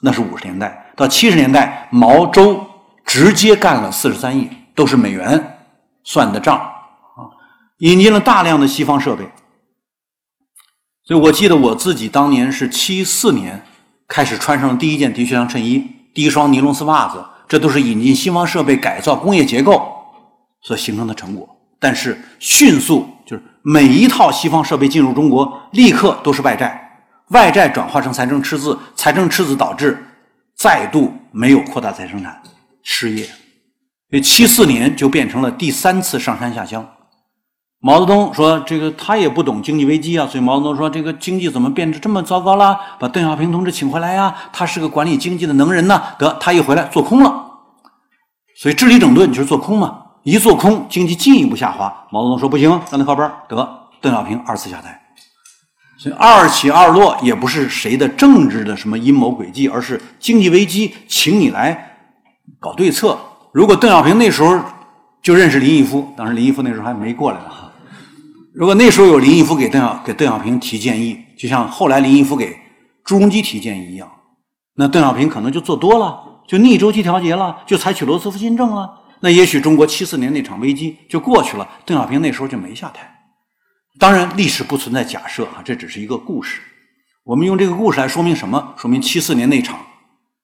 [0.03, 0.93] 那是五十年代。
[0.97, 2.67] 到七十年代，毛周
[3.05, 5.59] 直接干了四十三亿，都是美元
[6.03, 7.31] 算的账啊！
[7.79, 9.25] 引进了大量的西方设备。
[11.05, 13.63] 所以我记得我自己当年是七四年。
[14.09, 19.87] 开始穿上第一件的确良衬衣，第一双尼龙丝袜子，这都是引进西方设备、改造工业结构
[20.63, 21.49] 所形成的成果。
[21.79, 30.05] 但是迅速就是每一套西方设备进入中国，立刻都是外债，外债转化成财政赤字，财政赤字导致
[30.55, 32.43] 再度没有扩大再生产，
[32.83, 33.25] 失业。
[34.11, 36.87] 所以七四年就变成了第三次上山下乡。
[37.83, 42.79] 毛泽东说：“这个他也不懂经济危机啊，所以毛泽东说这个经济怎么变得这么糟糕了？
[42.99, 46.03] 把邓小平同志请回来呀，他是个管理经济的能人呢。
[46.19, 47.33] 得，他一回来做空了，
[48.55, 49.97] 所以治理整顿就是做空嘛。
[50.25, 51.91] 一做空，经济进一步下滑。
[52.11, 53.67] 毛泽东说不行，让他靠边得，
[54.03, 55.01] 邓小平二次下台。
[55.97, 61.97] 所以二起二落也不是谁的政治的什么阴谋诡计，而是经济危机，请你来
[62.59, 63.19] 搞对策。
[63.55, 64.61] 如果邓小平那时候
[65.23, 67.45] 就认识林毅夫，当时林毅夫那时候还没过来呢。”
[68.53, 72.57] 如果那时候有林毅夫给邓小给邓小平提建议，就像后来林毅夫给
[73.05, 74.11] 朱镕基提建议一样，
[74.75, 78.91] 那邓小平可能就做多了，就逆周期调节了，就采取罗斯福新政了。
[79.21, 83.09] 那也许中国七四年那场危机就过去了，邓小平那时候就没下台。
[84.01, 86.61] 当然，历史不存在假设啊，这只是一个故事。
[87.23, 88.75] 我们用这个故事来说明什么？
[88.77, 89.79] 说明七四年那场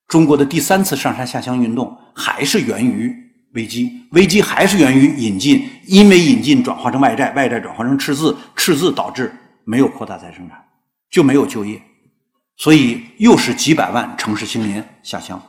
[0.06, 3.25] 中国的第三次上山下乡运动还是源于。
[3.56, 10.62] 危机，危机还是源于引进，因为引进转化成外债，外债转化成赤字，赤字导致没有扩大再生产，
[11.10, 11.80] 就没有就业，
[12.58, 15.40] 所以又是几百万城市青年下乡。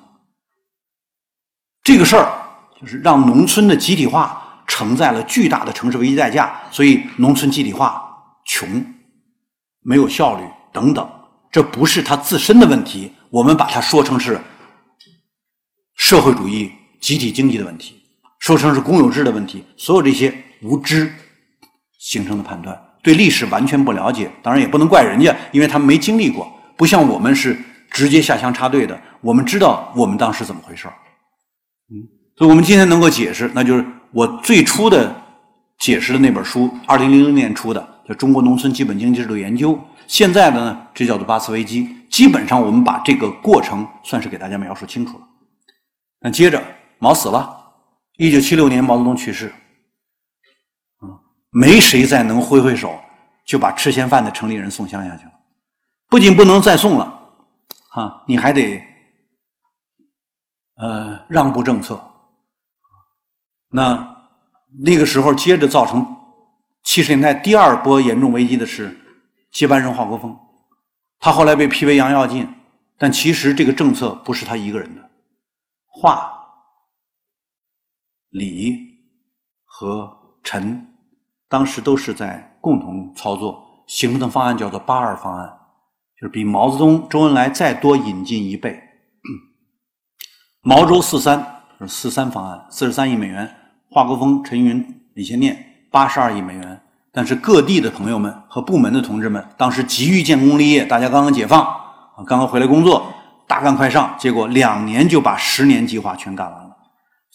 [1.84, 2.32] 这个事儿
[2.80, 8.02] 就是让农村的集体化承载了巨大的城市危机代价，所以农村集体化
[8.46, 8.86] 穷，
[9.82, 11.10] 没有效率等等，
[11.52, 14.40] 这不是他自身的问题，我们把它说成是
[15.96, 17.97] 社会主义集体经济的问题。
[18.40, 21.12] 说成是公有制的问题，所有这些无知
[22.00, 27.58] 形成的判断，对历史完全不了解，当然也不能怪人家，因为他们没经历过，不像我们是
[27.90, 30.88] 直接下乡插队的，我们知道我们当时怎么回事
[31.90, 35.14] 嗯，所以我们今天能够解释，那就是我最初的
[35.80, 39.74] 解释的那本书，二零零零年出的叫《中国农村基本经济制度研究》，
[40.06, 45.24] 现在的呢，这叫做八次危机，基本上我们把这个过程算是给大家描述清楚了。
[46.22, 46.62] 那接着
[47.00, 47.57] 毛死了。
[48.18, 49.54] 一九七六年，毛泽东去世，
[51.04, 51.20] 嗯，
[51.52, 53.00] 没谁再能挥挥手
[53.46, 55.32] 就把吃闲饭的城里人送乡下去了。
[56.10, 57.06] 不仅不能再送了，
[57.92, 58.82] 啊，你还得
[60.78, 62.04] 呃让步政策。
[63.70, 64.16] 那
[64.80, 66.04] 那个时候，接着造成
[66.84, 68.98] 七十年代第二波严重危机的是
[69.52, 70.36] 接班人华国锋，
[71.20, 72.48] 他后来被批为杨跃进，
[72.98, 75.08] 但其实这个政策不是他一个人的，
[75.86, 76.34] 华。
[78.38, 78.76] 李
[79.66, 80.10] 和
[80.44, 80.86] 陈
[81.50, 85.50] 当时都是在共同操作形成的方案，叫做“八二方案”，
[86.20, 88.80] 就是比毛泽东、周恩来再多引进一倍。
[90.62, 93.48] 毛周四三是四三方案，四十三亿美元；
[93.90, 96.82] 华国锋、陈云、李先念八十二亿美元。
[97.14, 103.12] 但是各地的朋友们和部门的同志们当时急于建功立业，大家刚刚解放啊，刚刚回来工作，
[103.48, 106.67] 大干快上，结果两年就把十年计划全干完了。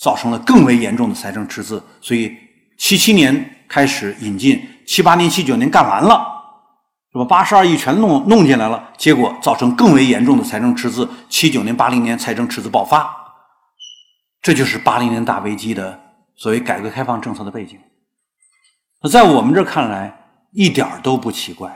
[0.03, 2.37] 造成了更为严重的财政赤字，所以
[2.77, 6.27] 七七年开始引进，七八年、七九年干完了，
[7.13, 7.25] 是吧？
[7.25, 11.09] 八十二亿全弄弄进来了，结果造成更为严重的财政赤字。
[11.29, 13.09] 七九年、八零年财政赤字爆发，
[14.43, 16.01] 这就是八零年大危机的
[16.35, 17.79] 所谓改革开放政策的背景。
[19.01, 20.13] 那在我们这看来
[20.51, 21.71] 一点都不奇怪，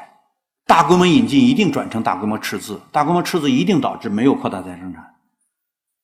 [0.66, 5.12] 大规模引进一定转成大规模赤字，大规模赤字一定导致没有扩大再生产。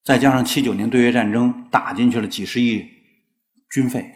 [0.04, 2.84] 再加上七九年对越战争打进去了几十亿
[3.70, 4.12] 军费，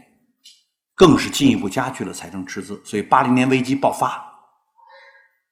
[0.94, 2.83] 更是进一步加剧了财政赤字。
[2.85, 4.20] 所以八零年危机爆发，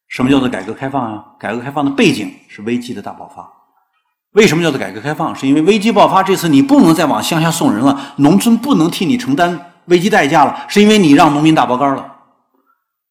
[0.08, 1.24] 什么叫做改革开放啊？
[1.38, 3.48] 改革开放的背景是危机的大爆发。
[4.32, 5.32] 为什么叫做改革开放？
[5.36, 12.12] 是因为危机爆发，这次你不能再往乡下送人了，农村不能替你承担危机代价了，是因为你让农民大包干了，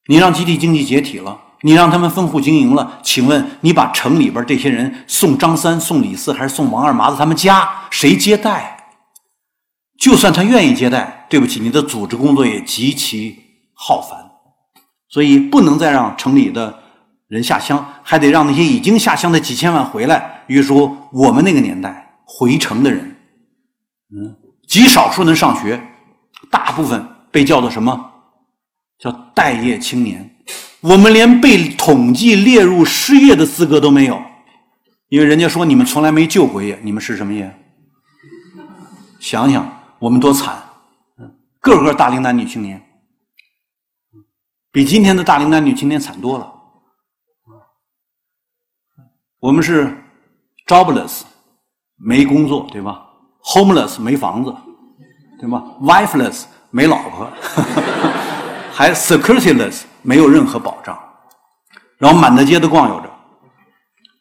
[0.07, 1.39] 你让集体经济解体了。
[1.65, 7.69] 你让他们分户经营了，请问你把城里边这些人送张三、送李四，还是送王二麻子他们家？
[7.89, 8.85] 谁接待？
[9.97, 13.39] 就算他愿意接待，对不起，你的组织工作也极其
[13.73, 14.19] 浩繁，
[15.07, 16.77] 所以不能再让城里的
[17.29, 20.43] 人下乡，还得让那些已经下乡的几千万回来。
[20.45, 23.15] 比如说我们那个年代回城的人，
[24.13, 24.35] 嗯，
[24.67, 25.81] 极少数能上学，
[26.51, 28.11] 大部分被叫做什么？
[28.99, 30.32] 叫待业青年。
[30.83, 34.21] 我们连被统计列入失业的资格都没有，
[35.07, 37.57] 因为人家说你们从来没就过业，你们是什么业？
[39.21, 40.61] 想想我们多惨，
[41.61, 42.85] 个个大龄男女青年，
[44.73, 46.53] 比今天的大龄男女青年惨多了。
[49.39, 50.03] 我们是
[50.67, 51.21] jobless，
[51.95, 53.05] 没工作，对吧
[53.41, 54.53] ？homeless 没房子，
[55.39, 57.31] 对吧？wifeless 没老婆，
[58.73, 60.95] 还 securityless 没有任何保障，
[61.97, 63.09] 然后满大街的逛悠着，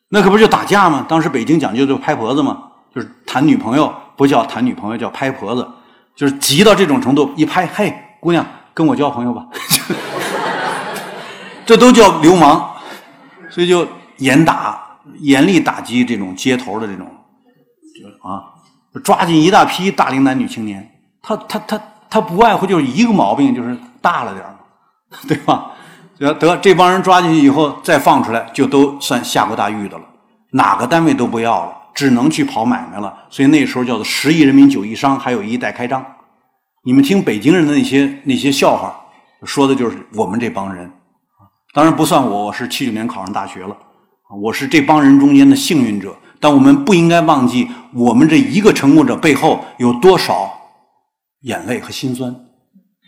[0.09, 1.05] 那可不就打架吗？
[1.07, 2.63] 当时北京讲究就拍婆子嘛，
[2.95, 5.69] 就是谈女朋友不叫谈女朋友，叫拍婆子，
[6.17, 9.47] 就是急到这种程度，一拍，嘿，姑娘跟我交朋友吧，
[11.67, 12.71] 这都叫流氓，
[13.51, 14.81] 所以就严打。
[15.19, 17.05] 严厉打击这种街头的这种，
[18.01, 18.45] 就啊，
[19.03, 20.89] 抓紧一大批大龄男女青年。
[21.21, 24.47] 他他他他不外乎就是一个毛病，就是大了点
[25.29, 25.73] 对吧？
[26.19, 30.05] 得得，这帮人抓进去以后再放出来，就都算下过大狱的了。
[30.53, 33.13] 哪个单位都不要了，只能去跑买卖了。
[33.29, 36.05] 所以那时候叫做十亿人民九亿商，还有一代开张。
[36.85, 38.95] 你们听北京人的那些那些笑话，
[39.45, 40.91] 说的就是我们这帮人。
[41.75, 43.77] 当然不算我，我是七九年考上大学了。
[44.43, 50.53] 我是这帮人中间的幸运者，但我们不应该忘记，我们这一个成功者背后有多少
[51.43, 52.35] 眼泪和心酸。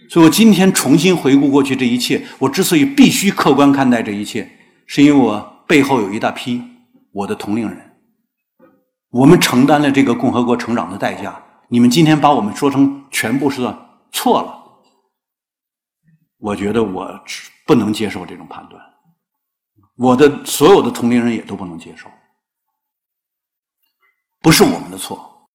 [0.09, 4.49] 所以我今天重新回顾过去这一切，我之所以必须客观看待这一切，
[4.87, 6.63] 是因为我背后有一大批
[7.13, 7.97] 我的同龄人，
[9.11, 11.41] 我们承担了这个共和国成长的代价。
[11.69, 13.63] 你们今天把我们说成全部是
[14.13, 14.63] 错了，
[16.39, 17.09] 我觉得我
[17.67, 18.81] 不能接受这种判断。
[19.97, 22.09] 我的所有的同龄人也都不能接受，
[24.43, 25.49] 不是我们的错。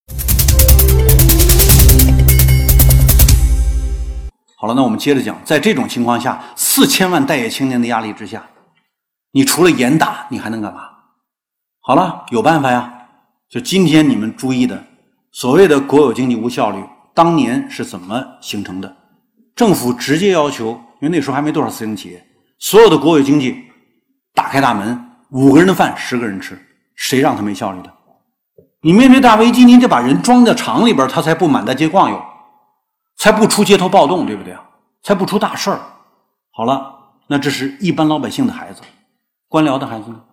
[4.62, 8.44] 好了，那我们接着讲，在这种情况下，四千万待业青年的压力之下，
[9.32, 10.82] 你除了严打，你还能干嘛？
[11.80, 12.94] 好了，有办法呀。
[13.50, 14.84] 就今天你们注意的，
[15.32, 16.84] 所谓的国有经济无效率，
[17.16, 18.96] 当年是怎么形成的？
[19.56, 22.22] 政府直接要求，因为那时候还没多少私营企业，
[22.60, 23.64] 所有的国有经济。
[24.36, 26.58] 打开大门，五个人的饭十个人吃，
[26.96, 27.94] 谁让他没效率的？
[28.82, 32.22] 你面对大危机，你得把人装在厂里边，他才不满大街逛悠，
[33.20, 34.64] 才不出街头暴动，对不对啊？
[35.04, 35.80] 才不出大事儿。
[36.52, 38.82] 好了，那这是一般老百姓的孩子，
[39.48, 40.24] 官僚的孩子呢？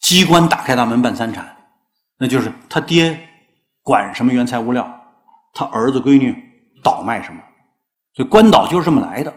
[0.00, 1.56] 机关打开大门办三产，
[2.16, 3.28] 那就是他爹
[3.82, 5.00] 管什么原材料，
[5.52, 6.34] 他儿子闺女
[6.84, 7.42] 倒卖什么，
[8.14, 9.34] 所以官倒就是这么来的。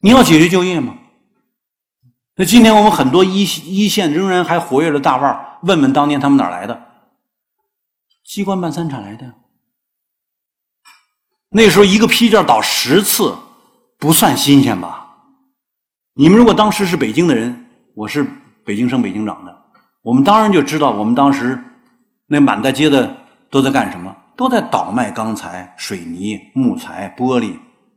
[0.00, 0.96] 你要解决就业吗？
[2.36, 6.80] 那今天我们很多一一线仍然还活跃的大腕问问当年他们哪来的？
[8.24, 9.34] 机关办三产来的。
[11.50, 13.34] 那时候一个批件倒十次，
[13.98, 15.06] 不算新鲜吧？
[16.14, 18.26] 你们如果当时是北京的人，我是
[18.64, 19.56] 北京生北京长的，
[20.02, 21.58] 我们当然就知道，我们当时
[22.26, 23.16] 那满大街的
[23.50, 24.14] 都在干什么？
[24.36, 27.54] 都在倒卖钢材、水泥、木材、玻璃，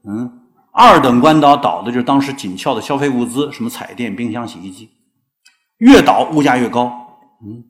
[0.08, 0.38] 嗯。
[0.74, 4.90] 二等官倒倒的就是当时紧俏的消费物资，什么彩电、冰箱、洗衣机，
[5.80, 6.86] 越倒物价越高，
[7.46, 7.62] 嗯，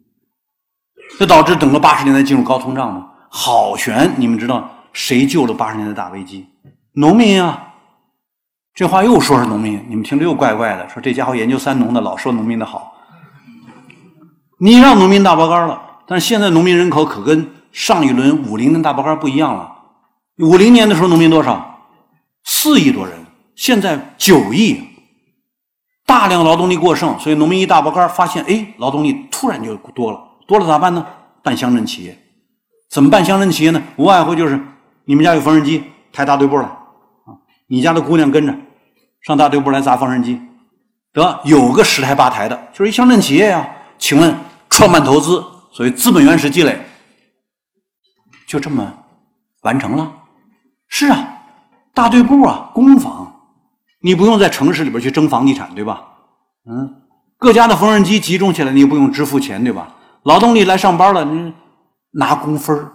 [1.18, 3.10] 这导致整个八十年代进入高通胀嘛。
[3.28, 6.48] 好悬，你们知道谁救了八十年代大危机？
[6.94, 7.68] 农民啊！
[8.74, 12.94] 这话又说是农民，你们听着又怪怪的，说这家伙研究三农的老说农民的好，
[14.60, 15.82] 你让农民大包干了。
[16.08, 19.72] 但是现在农民人口可跟上一轮五零年大包干不一样了。
[20.40, 21.80] 五零年的时候农民多少？
[22.44, 23.14] 四亿多人，
[23.56, 24.82] 现在九亿，
[26.06, 31.06] 大量劳动力过剩，所以农民一大包干发现，哎，劳动力突然就多了，多了咋办呢？
[31.44, 32.18] 办乡镇企业，
[32.90, 33.82] 怎么办乡镇企业呢？
[33.98, 34.60] 无外乎就是
[35.06, 37.36] 你们家有缝纫机，抬大队部来，啊，
[37.68, 38.56] 你家的姑娘跟着
[39.22, 40.42] 上大队部来砸缝纫机，
[41.14, 43.68] 得有个十台八台的，就是一乡镇企业呀。
[43.98, 44.36] 请问
[44.70, 46.80] 创办投资，所谓资本原始积累，
[48.48, 48.92] 就这么
[49.62, 50.12] 完成了？
[50.88, 51.28] 是啊。
[51.94, 53.36] 大队部啊，公房，
[54.00, 56.02] 你不用在城市里边去争房地产，对吧？
[56.66, 57.02] 嗯，
[57.38, 59.94] 各家的缝纫机集中起来，你不用支付钱，对吧？
[60.24, 61.54] 劳动力来上班了，你
[62.12, 62.90] 拿工分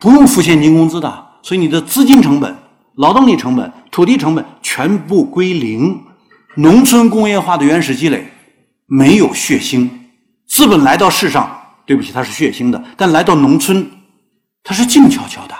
[0.00, 2.56] 不用付现金工资的，所以你的资金成本、
[2.96, 6.02] 劳动力成本、土地成本全部归零。
[6.56, 8.26] 农村工业化的原始积累
[8.86, 9.88] 没有血腥，
[10.48, 11.48] 资本来到世上，
[11.86, 13.88] 对不起，它是血腥的，但来到农村，
[14.64, 15.54] 它是静悄悄的。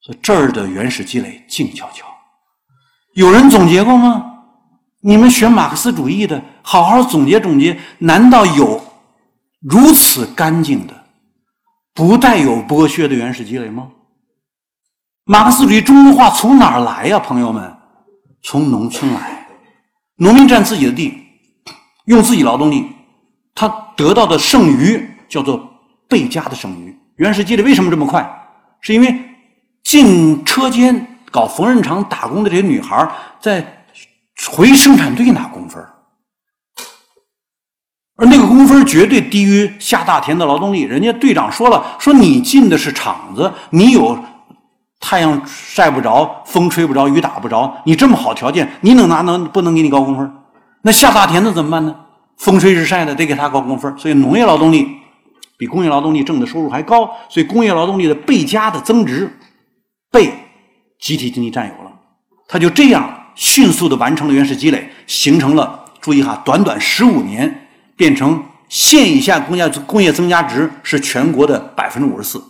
[0.00, 2.06] 所以这儿的原始积累静悄悄，
[3.14, 4.24] 有人总结过吗？
[5.00, 8.82] 你们学马克思主义的，好好总结总结，难道有
[9.60, 11.03] 如此干净的、
[11.94, 13.88] 不带有剥削的原始积累吗？
[15.24, 17.74] 马克思主义中国化从哪儿来呀，朋友们？
[18.42, 19.46] 从农村来，
[20.16, 21.16] 农民占自己的地，
[22.06, 22.90] 用自己劳动力，
[23.54, 25.66] 他得到的剩余叫做
[26.08, 26.94] 倍加的剩余。
[27.16, 28.28] 原始积累为什么这么快？
[28.80, 29.30] 是因为。
[29.84, 33.06] 进车间搞缝纫厂打工的这些女孩，
[33.38, 33.84] 在
[34.50, 35.93] 回生产队拿工分而
[38.26, 40.82] 那个工分绝对低于下大田的劳动力。
[40.82, 44.18] 人家队长说了，说你进的是厂子，你有
[45.00, 50.32] 太阳晒不着，风吹不着，雨打不着，你这么好条件，你能拿能不能给你高工分？
[50.82, 51.94] 那下大田的怎么办呢？
[52.38, 53.96] 风吹日晒的，得给他高工分。
[53.98, 54.88] 所以农业劳动力
[55.56, 59.30] 比工业劳动力挣的收入还高，所以工业劳动力的倍加的增值
[60.10, 60.32] 被
[61.00, 61.92] 集体经济占有了，
[62.48, 65.84] 他就这样迅速的完成了原始积累，形成了。
[66.00, 67.63] 注意哈，短短十五年
[67.96, 72.42] 变成县以下工业工业增加值是全国的百分之五十四。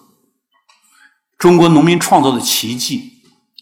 [1.38, 3.12] 中国农民创造的奇迹，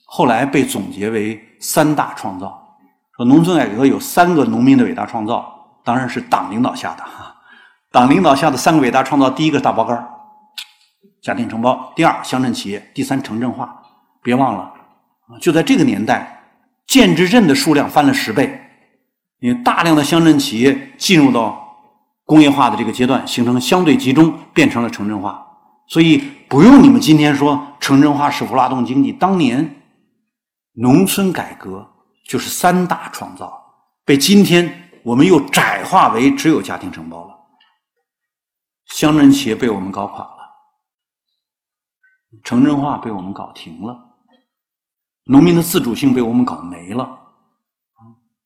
[0.04, 2.76] 后来被总结为三大创造。
[3.16, 7.34] 说农村改革有三个农民的伟大创造，当然是党领导下的哈。
[7.90, 10.08] 党领导下的三个伟大创造，第一个大包干
[11.20, 13.82] 家庭承包；第二乡镇企业；第三城镇化。
[14.22, 14.72] 别忘了，
[15.40, 16.42] 就在这个年代，
[16.86, 18.60] 建制镇的数量翻了十倍。
[19.40, 21.61] 因为大量的乡镇企业进入到
[22.24, 25.46] 工业化的这个阶段，形成相对集中，变成了城镇化。
[25.88, 26.18] 所以
[26.48, 29.82] 不用你们今天说城镇化是否拉动经济，当年
[30.74, 31.86] 农村改革
[32.26, 33.62] 就是三大创造，
[34.04, 37.34] 被今天我们又窄化为只有家庭承包了。
[38.86, 40.36] 乡镇企业被我们搞垮了，
[42.44, 43.98] 城镇化被我们搞停了，
[45.24, 47.18] 农民的自主性被我们搞没了。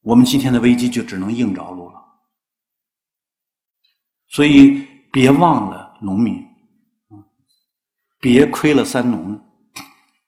[0.03, 2.01] 我们今天的危机就只能硬着陆了，
[4.29, 6.45] 所以别忘了农民，
[8.21, 9.41] 别亏了三农，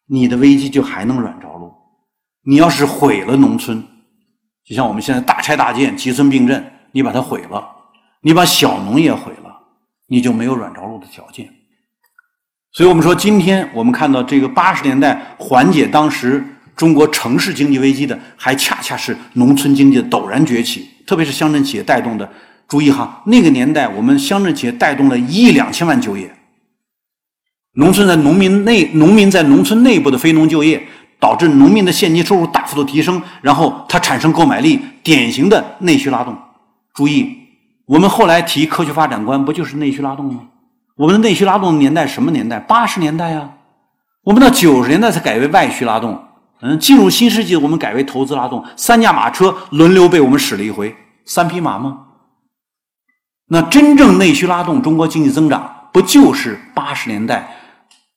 [0.07, 1.72] 你的危机就还能软着陆。
[2.42, 3.84] 你要是毁了农村，
[4.64, 7.68] 就像我们现在大拆大建、集村并镇，你把它毁了，
[8.22, 9.53] 你把小农业毁了，
[10.07, 11.49] 你就没有软着陆的条件。
[12.72, 16.44] 所以我们说，今天我们看到这个八十年代缓解当时。
[16.76, 22.32] 中国城市经济危机的，还恰恰是农村经济的陡然崛起，特别是乡镇企业带动的。
[22.68, 26.30] 注意哈，那个年代我们乡镇企业带动了一亿两千万就业，
[27.72, 30.86] 农村在农民内农民在农村内部的非农就业，
[31.18, 36.36] 导致农民的现金收入大幅度提升，然后它产生购买力，典型的内需拉动。
[36.92, 37.34] 注意，
[37.86, 40.42] 我们后来提科学发展观，不就是内需拉动吗？
[40.96, 42.58] 我们的内需拉动的年代什么年代？
[42.60, 43.48] 八十年代啊，
[44.24, 46.22] 我们到九十年代才改为外需拉动。
[46.60, 50.94] 嗯，进入新世纪，我们改为投资拉动，三驾马车轮流被我们使了一回，
[51.24, 52.00] 三匹马吗？
[53.49, 57.51] 那真正内需拉动中国经济增长，不就是八十年代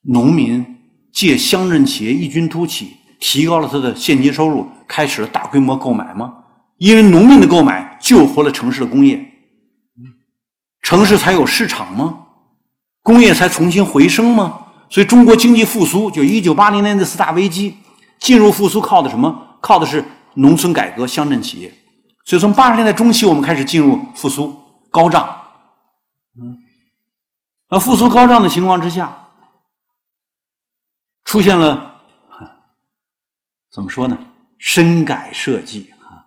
[0.03, 0.65] 农民
[1.11, 6.33] 借乡镇企业异军突起，提高了他的现金收入，开始了大规模购买吗？
[6.77, 9.25] 因为农民的购买救活了城市的工业，
[10.81, 12.17] 城市才有市场吗？
[13.01, 14.59] 工业才重新回升吗？
[14.89, 17.75] 所以中国经济复苏，就一九八零年的四大危机。
[18.19, 19.35] 进入复苏靠的什么？
[19.61, 20.03] 靠的是
[20.35, 21.73] 农村改革、乡镇企业。
[22.23, 24.55] 所以从八十年代中期，我们开始进入复苏
[24.91, 25.41] 高涨。
[26.39, 26.55] 嗯，
[27.69, 29.11] 而复苏高涨的情况之下，
[31.23, 31.95] 出现了
[33.71, 34.15] 怎么说呢？
[34.59, 36.21] 深改设计啊，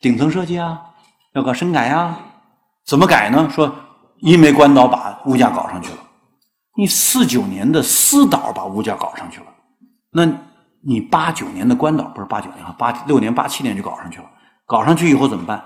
[0.00, 0.80] 顶层设计啊，
[1.32, 2.16] 要搞深改啊。
[2.84, 3.50] 怎么改呢？
[3.50, 3.74] 说
[4.18, 5.98] 因为关岛把物价搞上去了，
[6.76, 9.46] 你四九年的私岛把物价搞上去了，
[10.12, 10.32] 那。
[10.86, 14.30] 你八九年的关岛不是八九年啊，八六年、八七年就搞上去了。
[14.66, 15.64] 搞上去以后怎么办？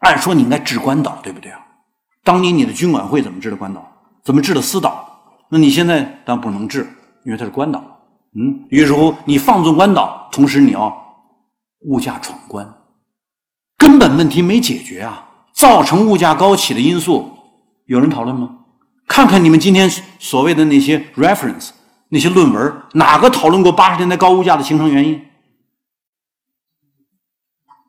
[0.00, 1.58] 按说你应该治关岛，对不对啊？
[2.22, 3.86] 当年你的军管会怎么治的关岛？
[4.22, 5.06] 怎么治的私岛？
[5.48, 6.86] 那你现在当然不能治，
[7.24, 7.82] 因为它是关岛。
[8.34, 10.94] 嗯，于是乎你放纵关岛，同时你要
[11.86, 12.66] 物价闯关，
[13.78, 15.26] 根本问题没解决啊！
[15.52, 17.30] 造成物价高企的因素
[17.86, 18.56] 有人讨论吗？
[19.08, 21.70] 看看你们今天所谓的那些 reference。
[22.12, 25.20] 那些论文哪个讨论过八十年代高物价的形成原因？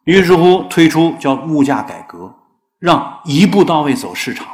[0.03, 2.33] 于是乎推出叫物价改革，
[2.79, 4.47] 让一步到位走市场。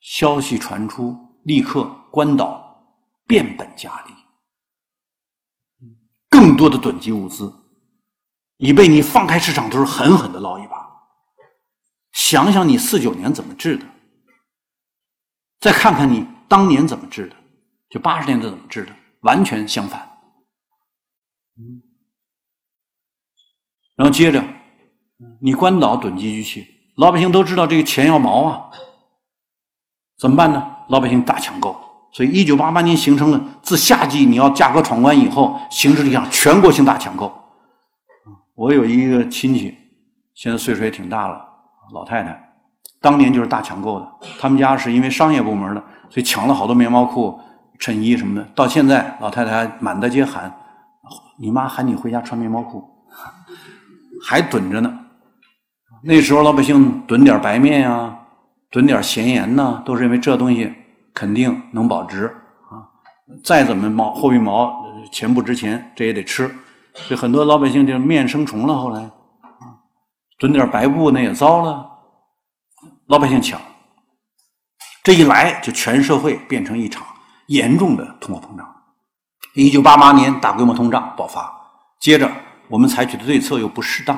[0.00, 2.84] 消息传出，立刻关岛
[3.26, 4.14] 变本加厉，
[6.28, 7.52] 更多的囤积物资，
[8.56, 10.88] 以备你放开市场的时候狠狠的捞一把。
[12.12, 13.86] 想想你四九年怎么治的，
[15.60, 16.26] 再看看你。
[16.48, 17.36] 当年怎么治的？
[17.88, 18.92] 就八十年代怎么治的？
[19.20, 20.00] 完全相反。
[21.56, 21.80] 嗯，
[24.00, 24.42] 然后接着，
[25.40, 28.70] 你关岛囤积居奇，老百姓都知道这个钱要毛啊，
[30.18, 30.66] 怎么办呢？
[30.88, 31.78] 老百姓大抢购，
[32.10, 37.30] 所以一九八八年形成了自夏季你要价格闯关以后，形成了一场全国性大抢购。
[38.54, 39.76] 我有一个亲戚，
[40.34, 41.38] 现在岁数也挺大了，
[41.92, 42.54] 老太太，
[43.02, 45.84] 当年就是大抢购的，他们家是因为商业部门的。
[46.08, 47.38] 所以抢了好多棉毛裤、
[47.78, 50.50] 衬衣什么的，到现在老太太还满大街喊
[51.38, 52.82] ：“你妈喊你回家穿棉毛裤，
[54.24, 54.98] 还囤着呢。”
[56.02, 58.16] 那时候老百姓囤点白面呀，
[58.70, 60.72] 囤点咸盐呐，都是因为这东西
[61.12, 62.26] 肯定能保值
[62.70, 62.88] 啊。
[63.44, 66.48] 再怎么毛货币毛钱不值钱，这也得吃。
[66.94, 68.74] 所以很多老百姓就面生虫了。
[68.74, 69.10] 后来，
[70.38, 71.86] 囤点白布那也糟了，
[73.08, 73.60] 老百姓抢。
[75.02, 77.06] 这一来，就全社会变成一场
[77.48, 78.66] 严重的通货膨胀。
[79.54, 81.52] 一九八八年大规模通胀爆发，
[82.00, 82.30] 接着
[82.70, 84.16] 我们采取的对策又不适当，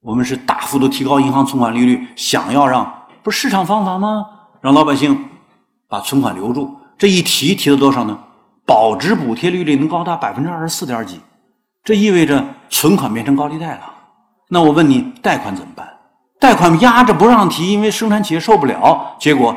[0.00, 4.24] 我们是大幅度提高银行存款利率，想要让不是市场方法吗？
[4.60, 5.28] 让老百姓
[5.88, 6.76] 把存款留住。
[6.96, 8.16] 这一提提了多少呢？
[8.64, 11.20] 保值补贴利率能高达百分之二十四点几，
[11.82, 13.80] 这意味着存款变成高利贷了。
[14.48, 15.86] 那我问你，贷款怎么办？
[16.38, 19.56] 贷款压着不让提，因为生产企业受不了，结果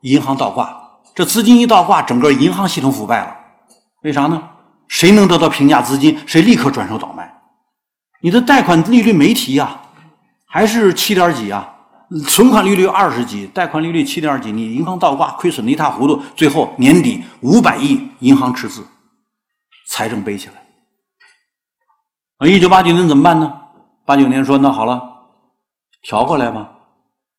[0.00, 0.74] 银行倒挂。
[1.14, 3.36] 这资金一倒挂，整个银行系统腐败了。
[4.02, 4.42] 为啥呢？
[4.88, 7.32] 谁能得到平价资金，谁立刻转手倒卖。
[8.20, 9.80] 你的贷款利率没提呀，
[10.46, 11.74] 还是七点几啊？
[12.26, 18.82] 存款利率二十几，贷款利率七点几，你银行倒挂，亏损的一塌糊涂，最后年底五百亿银行赤字，
[19.88, 20.54] 财政背起来。
[22.38, 23.52] 啊，一九八九年怎么办呢？
[24.06, 25.16] 八九年说那好了。
[26.00, 26.66] 调过来吧，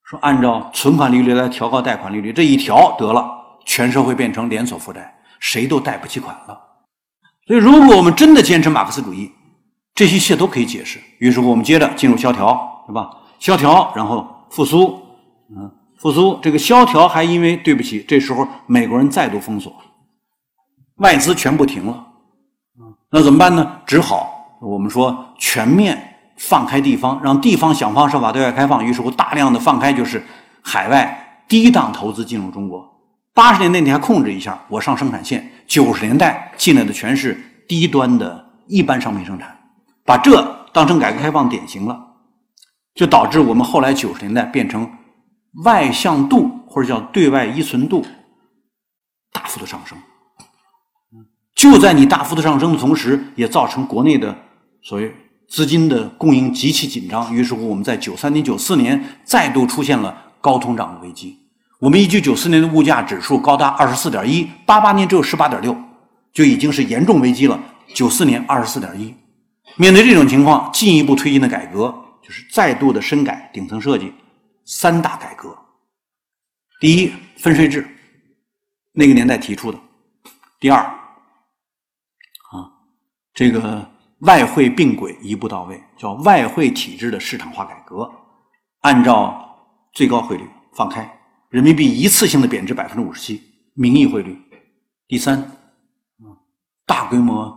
[0.04, 3.28] 说按照存款利率来调高贷款利率，这一调得了，
[3.66, 6.69] 全社会变成连锁负债，谁都贷不起款了。
[7.50, 9.32] 所以，如果我们真的坚持马克思主义，
[9.96, 11.00] 这一切都可以解释。
[11.18, 13.10] 于是乎，我们接着进入萧条，是吧？
[13.40, 15.02] 萧条，然后复苏，
[15.50, 16.38] 嗯，复苏。
[16.44, 19.74] 这个萧条还因为对不起，这时候美国人再度封锁，
[20.98, 22.06] 外资全部停了，
[23.10, 23.80] 那怎么办呢？
[23.88, 26.06] 只好我们说全面。
[26.38, 30.24] 放开地方，让地方想方设法对外开放，于是乎大量的放开，就是
[30.62, 32.90] 海外低档投资进入中国。
[33.34, 35.52] 八十年代你还控制一下，我上生产线。
[35.70, 39.58] 九十年代进来的全是低端的一般商品生产，
[40.04, 41.98] 把这当成改革开放典型了，
[42.96, 44.92] 就导致我们后来九十年代变成
[45.64, 48.06] 外向度或者叫对外依存度
[49.32, 49.98] 大幅的上升。
[51.56, 54.36] 就在你大幅的上升的同时，也造成国内的
[54.82, 55.16] 所谓。
[55.48, 61.39] 资金的供应极其紧张，于是乎我们在九三年、九四年再度出现了高通胀的危机。
[61.80, 65.76] 我们一九九四年的物价指数高达二十四点一，八八年只有十八点六，
[66.34, 67.58] 就已经是严重危机了。
[67.96, 69.16] 九四年二十四点一，
[69.78, 74.14] 面对这种情况，进一步推进的改革就是再度的深改顶层设计，
[74.66, 75.58] 三大改革。
[76.82, 77.88] 第一，分税制，
[78.92, 79.80] 那个年代提出的；
[80.60, 80.82] 第二，
[82.52, 82.70] 啊，
[83.34, 83.90] 这个。
[84.24, 88.12] 外汇并轨一步到位，叫外汇体制的市场化改革，
[88.82, 89.58] 按照
[89.94, 90.44] 最高汇率
[90.76, 91.10] 放开，
[91.50, 93.42] 人民币一次性的贬值百分之五十七，
[93.74, 94.40] 名义汇率。
[95.08, 95.52] 第三，
[96.86, 97.56] 大规模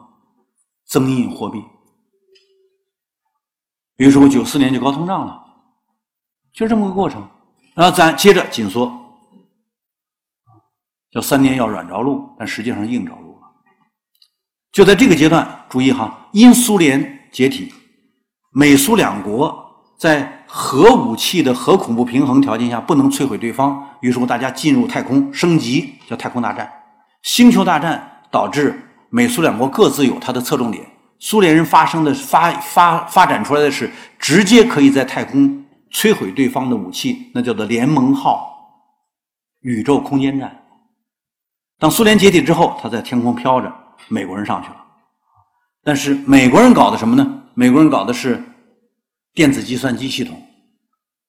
[0.86, 1.62] 增印货币。
[3.94, 5.44] 比如说，我九四年就高通胀了，
[6.54, 7.28] 就这么个过程。
[7.74, 8.90] 然后咱接着紧缩，
[11.10, 13.46] 叫三年要软着陆，但实际上硬着陆了。
[14.72, 17.72] 就在这个阶段，注意哈，因苏联解体，
[18.52, 26.70] 美苏两国在核武器的核恐怖平衡条件下不能摧毁对方，于是乎大家进入太空升级，叫太空大战。
[27.22, 28.78] 星球大战导致
[29.08, 30.86] 美苏两国各自有它的侧重点，
[31.18, 38.46] 苏联人发生的发发发展出来的是直接可以在太空摧毁对方的武器，那叫做联盟号
[39.62, 40.54] 宇宙空间站。
[41.78, 43.72] 当苏联解体之后，它在天空飘着。
[44.08, 44.76] 美国人上去了，
[45.82, 47.26] 但是美国人搞的什么呢？
[47.54, 48.42] 美国人搞的是
[49.34, 50.40] 电子计算机系统，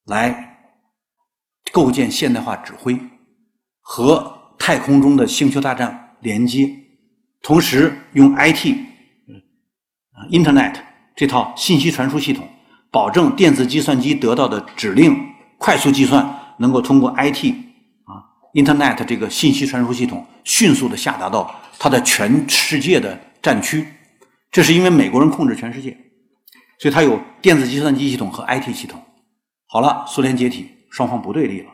[0.05, 0.57] 来
[1.71, 2.99] 构建现代化指挥
[3.79, 6.69] 和太空中的星球大战连接，
[7.41, 8.75] 同时用 IT，
[10.11, 10.75] 啊，Internet
[11.15, 12.47] 这套信息传输系统，
[12.91, 15.17] 保证电子计算机得到的指令
[15.57, 17.53] 快速计算，能够通过 IT，
[18.03, 18.23] 啊
[18.53, 21.59] ，Internet 这个信息传输系统迅速的下达到。
[21.79, 23.85] 它的全世界的战区，
[24.51, 25.97] 这是因为美国人控制全世界，
[26.79, 29.01] 所以它有电子计算机系统和 IT 系统。
[29.67, 31.67] 好了，苏联解体，双方不对立了。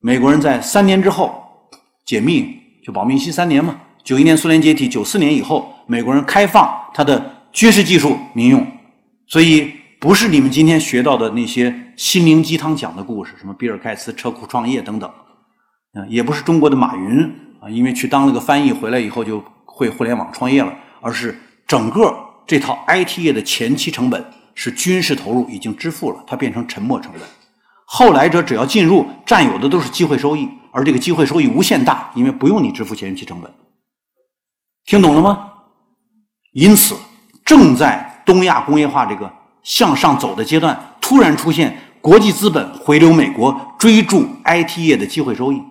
[0.00, 1.42] 美国人在三年之后
[2.04, 3.80] 解密，就保密期三年嘛。
[4.04, 8.66] 九一年苏联解体，九四年以后，美国人开放他的军事技术民用，
[9.28, 15.08] 所以不是你们今天学到的那些心灵鸡汤讲的故事，什么比尔盖茨车库创业等等，
[15.92, 17.32] 啊，也不是中国的马云。
[17.60, 22.12] 啊，因为去当了个翻译，回来以后就会互联网创业了，而是整个
[22.46, 24.24] 这套 IT 业的前期成本
[24.54, 27.22] 是军事投入已经支付了，它变成沉没成本。
[27.84, 33.50] 后来者只要进入，占有的都是机会收益，而这个机会收益无限大，因为不用你支付前期成本。
[34.84, 35.48] 听懂了吗？
[36.52, 36.96] 因此，
[37.44, 39.32] 正在东亚工业化这个
[39.62, 45.62] 向上走的阶段，突然出现国际资本回流美国，追逐 IT 业的机会收益，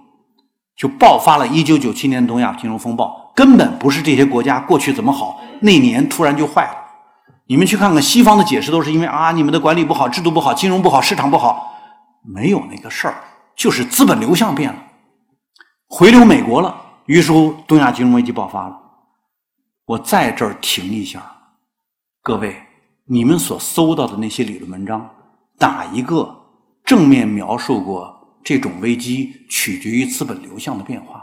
[0.76, 3.21] 就爆发了1997年东亚金融风暴。
[3.36, 6.78] 根本不是这些国家过去怎么好，那年突然就坏了。
[7.48, 11.74] 你们去看看西方的解释，都是因为啊，你们的管理不好，制度不好，金融不好，市场不好，
[12.24, 13.16] 没有那个事儿，
[13.56, 14.80] 就是资本流向变了，
[15.88, 16.76] 回流美国了。
[17.08, 18.78] 于是乎，东亚金融危机爆发了。
[19.86, 21.22] 我在这儿停一下，
[22.22, 22.56] 各位，
[23.06, 25.10] 你们所搜到的那些理论文章，
[25.60, 26.34] 哪一个
[26.86, 31.21] 正面描述过这种危机取决于资本流向的变化？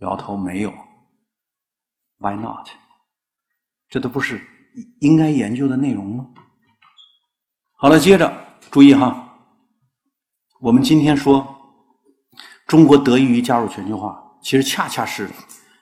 [0.00, 0.72] 摇头，没有。
[2.18, 2.68] Why not？
[3.88, 4.40] 这都不是
[5.00, 6.26] 应该研究的内容吗？
[7.76, 8.32] 好了，接着
[8.70, 9.38] 注意哈，
[10.60, 11.56] 我们今天说
[12.66, 15.28] 中国得益于加入全球化，其实恰恰是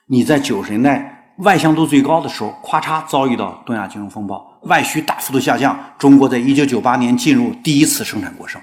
[0.07, 8.61] 你在九十年代外向度最高的时候，咔嚓遭遇到东亚金融风暴，外需大幅度下降，中国在一九九八年进入第一次生产过剩。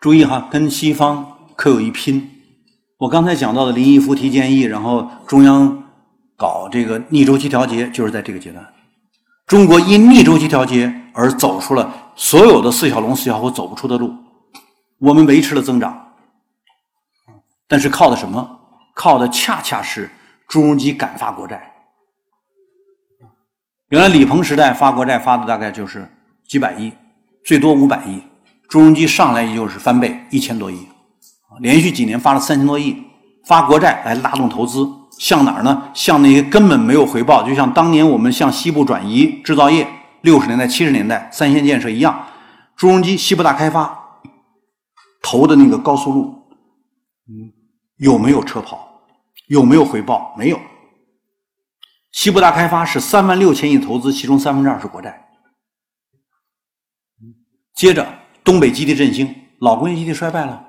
[0.00, 2.35] 注意哈，跟西方可有一拼。
[2.98, 5.84] 我刚才讲到的林毅夫提建议，然后中央
[6.36, 8.66] 搞这个逆周期调节，就是在这个阶段。
[9.46, 14.14] 中国因逆周期调节而走出了所有的四小龙、四小虎走不出的路。
[14.98, 16.14] 我们维持了增长，
[17.68, 18.58] 但是靠的什么？
[18.94, 20.10] 靠的恰恰是
[20.48, 21.70] 朱镕基敢发国债。
[23.90, 26.10] 原来李鹏时代发国债发的大概就是
[26.48, 26.90] 几百亿，
[27.44, 28.22] 最多五百亿。
[28.70, 30.88] 朱镕基上来也就是翻倍，一千多亿。
[31.60, 32.96] 连续几年发了三千多亿，
[33.46, 34.86] 发国债来拉动投资，
[35.18, 35.90] 向哪儿呢？
[35.94, 39.88] 向那些根本没有回报，就像当年我们向西部转移制造业，
[40.22, 42.26] 六十年代、七十年代三线建设一样。
[42.76, 44.20] 朱镕基西部大开发
[45.22, 46.42] 投的那个高速路，
[47.28, 47.50] 嗯，
[47.96, 49.00] 有没有车跑？
[49.48, 50.34] 有没有回报？
[50.36, 50.60] 没有。
[52.12, 55.26] 西部大开发是三万六千亿投资，其中三分之二是国债。
[57.74, 58.06] 接着
[58.42, 60.65] 东北基地振兴，老工业基地衰败了。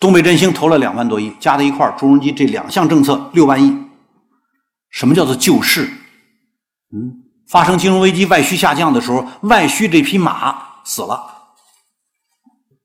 [0.00, 3.74] 东北振兴投了两万多亿，加在一块儿，朱镕基这两项政策六万亿。
[4.90, 5.84] 什么叫做救市？
[6.92, 11.24] 嗯，发生金融危机、外需下降的时候，外需这匹马死了，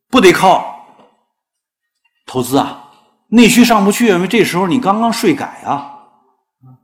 [0.10, 0.86] 不得靠
[2.26, 2.86] 投资啊，
[3.28, 5.92] 内需上不去，因为这时候你刚刚税改啊，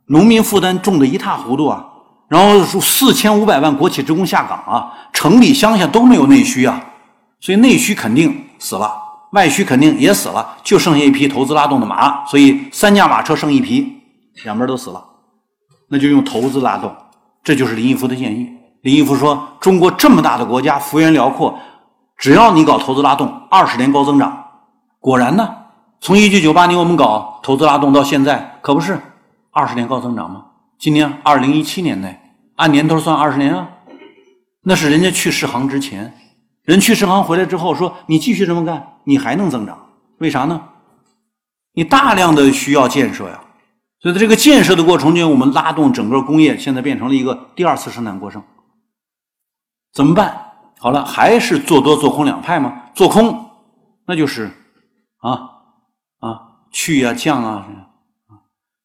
[0.07, 1.83] 农民负担重的一塌糊涂啊，
[2.27, 6.83] 然后四千五百万国企职工下岗啊，城里乡下都没有内需啊，
[7.39, 9.04] 所以内需肯定死了。
[9.35, 14.01] 外需肯定也死了，就剩下一匹投资拉动的马，所以三驾马车剩一匹，
[14.45, 15.03] 两边都死了，
[15.89, 16.95] 那就用投资拉动，
[17.43, 18.49] 这就是林毅夫的建议。
[18.81, 21.59] 林毅夫说：“中国这么大的国家，幅员辽阔，
[22.17, 24.45] 只要你搞投资拉动，二十年高增长。”
[25.01, 25.53] 果然呢，
[25.99, 28.97] 从一九九八年我们搞投资拉动到现在，可不是
[29.51, 30.45] 二十年高增长吗？
[30.79, 32.17] 今年二零一七年内，
[32.55, 33.67] 按年头算二十年啊，
[34.63, 36.13] 那是人家去世行之前。
[36.65, 39.87] 人去世行回来之后说：“你继续这么干，你还能增长？
[40.17, 40.59] 为啥呢？
[41.73, 43.39] 你大量的需要建设呀。
[43.99, 48.41] 所以在这个建设的过程中，我们拉动整个工业，现在变成了一个第二次生产过剩。
[49.93, 50.35] 怎么办？
[50.79, 52.81] 好了，还是做多做空两派吗？
[52.95, 53.47] 做空，
[54.07, 54.51] 那就是
[55.19, 55.31] 啊
[56.19, 56.41] 啊
[56.71, 57.67] 去呀降啊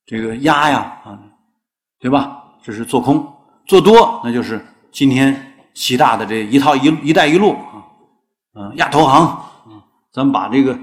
[0.05, 1.19] 这个压呀啊，
[1.99, 2.45] 对吧？
[2.63, 3.27] 这是做空。
[3.67, 4.63] 做多，那就是
[4.93, 7.57] 今天。”习大的这一套一“一带一路”，
[8.55, 9.81] 嗯，亚投行，嗯，
[10.13, 10.77] 咱们把这个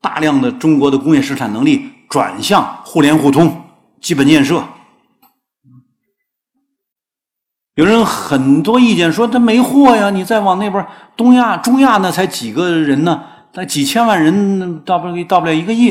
[0.00, 3.64] 大量的中国的工业生产能力转向互联互通、
[4.00, 4.62] 基本建设。
[7.74, 10.86] 有人很多意见说他没货呀，你再往那边
[11.16, 15.90] 东亚、中亚那才几个人呢，才几千万人，到不了到不了一个亿，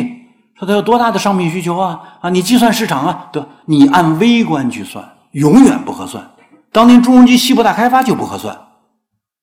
[0.57, 1.99] 说他有多大的商品需求啊？
[2.22, 6.32] 啊，你计算市场啊，对，你按微观去算，永远不合算。
[6.72, 8.55] 当年朱镕基西部大开发就不合算，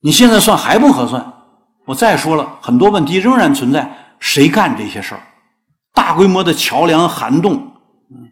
[0.00, 1.32] 你现在算还不合算。
[1.86, 5.20] 我再说了很多问题仍然存在，谁干这些事儿？
[5.94, 7.54] 大规模的桥梁、涵洞，
[8.10, 8.28] 嗯，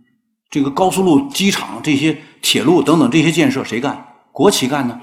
[0.50, 4.06] 这个高速路、机场这些铁路等等这些建设谁干？
[4.32, 5.00] 国企干呢？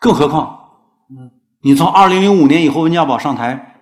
[0.00, 0.58] 更何况，
[1.10, 1.30] 嗯，
[1.62, 3.76] 你从二零零五年以后温家宝上台，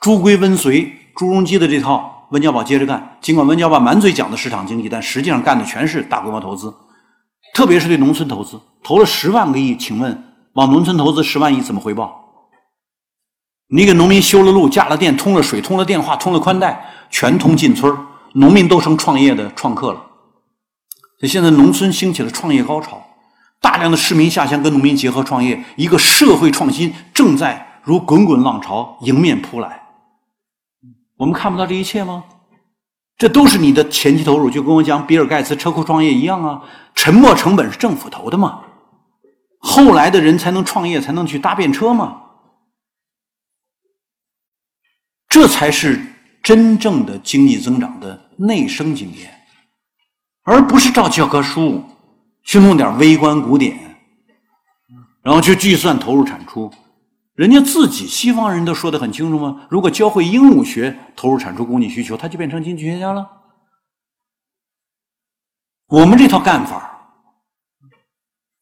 [0.00, 3.16] 朱规温随，朱镕基的这套温家宝接着干。
[3.20, 6.74] 尽管温家宝满嘴讲的市场经济，但实际上干的全是大规模投资。
[7.54, 12.27] 特别是对农村投资，投了十万个亿，请问往农村投资十万亿怎么回报？
[13.68, 17.94] 你给农民修了路、架了电、通了水、通了电话、通了宽带，全通进村
[18.32, 20.00] 农民都成创业的创客了。
[21.20, 23.02] 所以现在农村兴起了创业高潮，
[23.60, 29.82] 大量的市民下乡跟农民结合创业，一个社会创新正在如滚滚浪潮迎面扑来。
[31.18, 32.24] 我们看不到这一切吗？
[33.18, 36.62] 这都是你的前期投入，就跟我讲比尔盖茨车库创业一样啊，
[36.94, 38.60] 沉没成本是政府投的嘛，
[39.58, 42.16] 后来的人才能创业，才能去搭便车嘛，
[45.28, 46.00] 这才是
[46.42, 49.30] 真正的经济增长的内生经验，
[50.42, 51.84] 而不是照教科书
[52.42, 53.78] 去弄点微观古典，
[55.22, 56.72] 然后去计算投入产出。
[57.34, 59.66] 人家自己西方人都说的很清楚吗？
[59.70, 63.30] 如果教会鹦鹉学投入产出供给需求，他就变成经济学家了。
[65.86, 67.12] 我们这套干法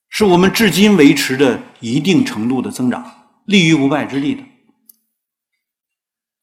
[0.09, 3.11] 是我们至今维持着一定程度的增长，
[3.47, 4.43] 立于不败之地的。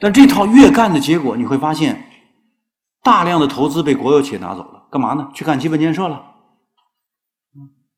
[0.04, 2.12] 但这套越干的结果，你会发现，
[3.04, 5.30] 大量的投资被国有企业拿走了，干嘛呢？
[5.34, 6.22] 去干基本建设了。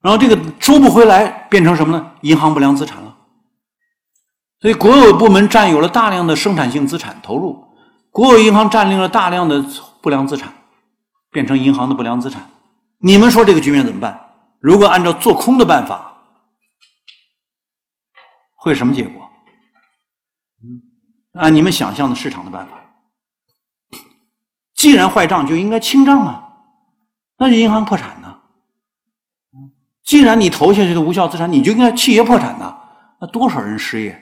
[0.03, 2.11] 然后这个收不回来，变成什么呢？
[2.21, 3.17] 银行不良资产了。
[4.61, 7.59] 所以，国有部门占有了大量的生产性资产投入，
[8.11, 9.65] 国有银行占领了大量的
[9.99, 10.53] 不良资产，
[11.31, 12.47] 变成银行的不良资产。
[12.99, 14.29] 你们说这个局面怎么办？
[14.59, 16.15] 如果按照做空的办法，
[18.57, 19.24] 会什么结果？
[21.35, 22.79] 按你们想象的市场的办法，
[24.73, 26.47] 既然坏账就应该清账啊，
[27.37, 28.41] 那就银行破产呢。
[30.03, 32.77] 既然你投下去的无效资产，你就应该企业破产呢，
[33.19, 34.21] 那多少人失业？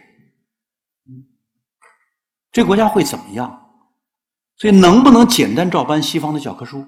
[2.51, 3.59] 这国家会怎么样？
[4.55, 6.88] 所以能不能简单照搬西方的教科书？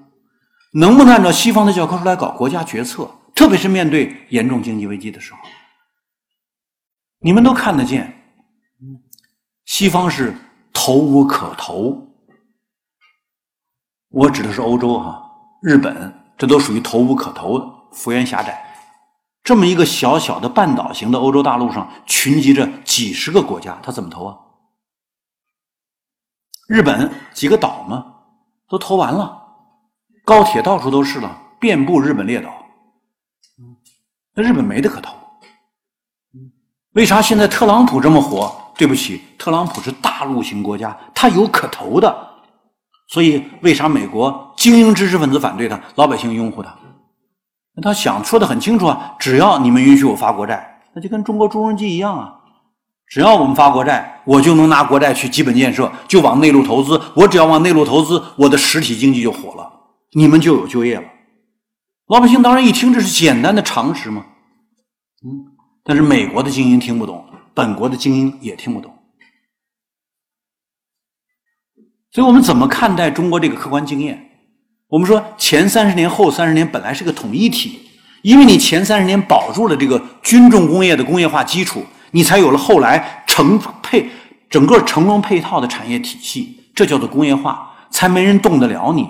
[0.72, 3.10] 能不能按照西方的教科书来搞国家决策？
[3.34, 5.38] 特别是面对严重经济危机的时候，
[7.18, 8.15] 你们都看得见，
[9.66, 10.34] 西方是
[10.72, 12.02] 投无可投。
[14.08, 18.64] 我指的是欧洲哈，日本这都属于投无可投的，幅员狭窄。
[19.42, 24.38] 这么一个小小的半岛型的欧洲大陆上，群集着几十个国家，他怎么投啊？
[26.68, 28.14] 日本几个岛嘛，
[28.68, 29.40] 都投完了，
[30.24, 32.52] 高铁到处都是了，遍布日本列岛。
[34.34, 35.14] 那日本没得可投。
[36.92, 38.65] 为啥现在特朗普这么火？
[38.76, 42.14] 对不起，特朗普是大陆型国家，他有可投的。
[43.08, 46.76] 所以为啥美国精英知识分子反对他，老百姓拥护他？
[47.74, 52.34] 那他想说的很清楚啊，只要你们允许我发国债，那就跟中国朱镕基一样啊。
[53.08, 57.00] 只要我们发国债，我就能拿国债去基本建设，就往内陆投资。
[57.14, 59.70] 我只要往内陆投资，我的实体经济就火了，
[60.12, 61.04] 你们就有就业了。
[62.08, 64.24] 老百姓当然一听这是简单的常识嘛，
[65.24, 65.52] 嗯。
[65.84, 67.24] 但是美国的精英听不懂，
[67.56, 68.94] 本国的精英也听不懂。
[72.12, 74.30] 所以我们怎么看待中国这个客观经验？
[74.88, 77.80] 我们说前三十年、后三十年本来是个统一体，
[78.22, 81.82] 因为你前三十年保住了这个军重工业的工业化基础。
[82.12, 84.08] 你才有了后来成配
[84.48, 89.08] 整个成龙配套的产业体系，这叫做工业化，才没人动得了你。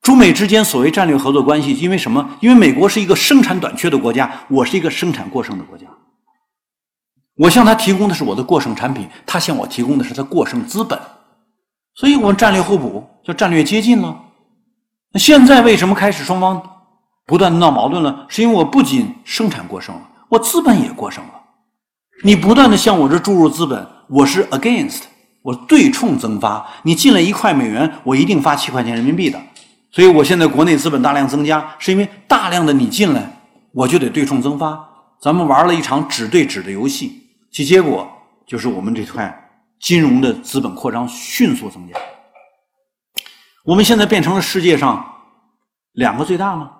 [0.00, 2.38] 中美之间所谓战略合作关系，因为什么？
[2.40, 5.86] 因为美国是一个生产短缺的国家，我是一个生产过剩的国家。
[7.36, 10.98] 我向他提供的是我的过剩产品，他向我提供的是他过剩资本，
[11.94, 14.16] 所以我们战略互补，叫战略接近了。
[15.12, 16.62] 那现在为什么开始双方
[17.26, 18.26] 不断闹矛盾了？
[18.28, 21.30] 是因为我不仅生产过剩了，我资本也过剩了。
[22.24, 25.02] 你不断的向我这注入资本，我是 against，
[25.42, 26.66] 我对冲增发。
[26.82, 29.40] 你进来一块美元，我一定发七块钱人民币的。
[29.90, 34.88] 所以我现在国内资本大量增加，是因为大量的你进来，我就得对冲增发。
[35.20, 37.21] 咱们玩了一场纸对纸的游戏，
[37.52, 38.10] 其结果
[38.46, 41.94] 就是我们这块金融的资本扩张迅速增加。
[43.64, 45.06] 我们现在变成了世界上
[45.92, 46.72] 两个最大吗？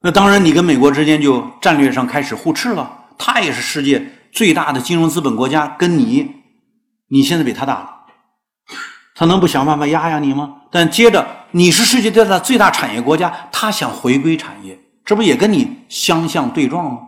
[0.00, 3.06] 那当然，你跟美国之间就战略上开始互斥了。
[3.16, 4.12] 他也是世界。
[4.30, 6.34] 最大的金融资本国家跟你，
[7.08, 8.04] 你现在比他大了，
[9.14, 10.56] 他能不想办法压压你吗？
[10.70, 17.07] 但接着你是世界最大最大产业国家，他想回归产业，这不也跟你相向对撞吗？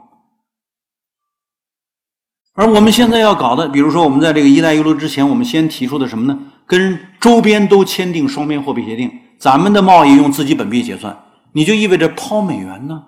[2.54, 6.38] 而我们现在要搞的，比如说我们在这个“一带一路”之前，我们先提出的什么呢？
[6.66, 11.16] 跟周边都签订双边货币协定，咱们的贸易用自己本币结算，
[11.52, 13.04] 你就意味着抛美元呢？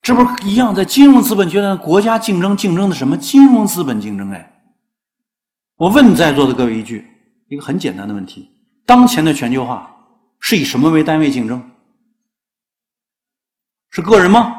[0.00, 3.16] 这不一样，在金融资本阶段，国家竞争竞争的什么？
[3.16, 4.54] 金融资本竞争哎！
[5.76, 7.06] 我问在座的各位一句，
[7.48, 8.48] 一个很简单的问题：
[8.86, 9.94] 当前的全球化
[10.40, 11.62] 是以什么为单位竞争？
[13.90, 14.54] 是个人吗？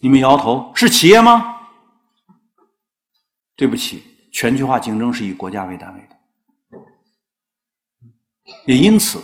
[0.00, 0.70] 你们摇头。
[0.74, 1.55] 是企业吗？
[3.56, 6.16] 对不起，全球化竞争是以国家为单位的。
[8.66, 9.20] 也因此，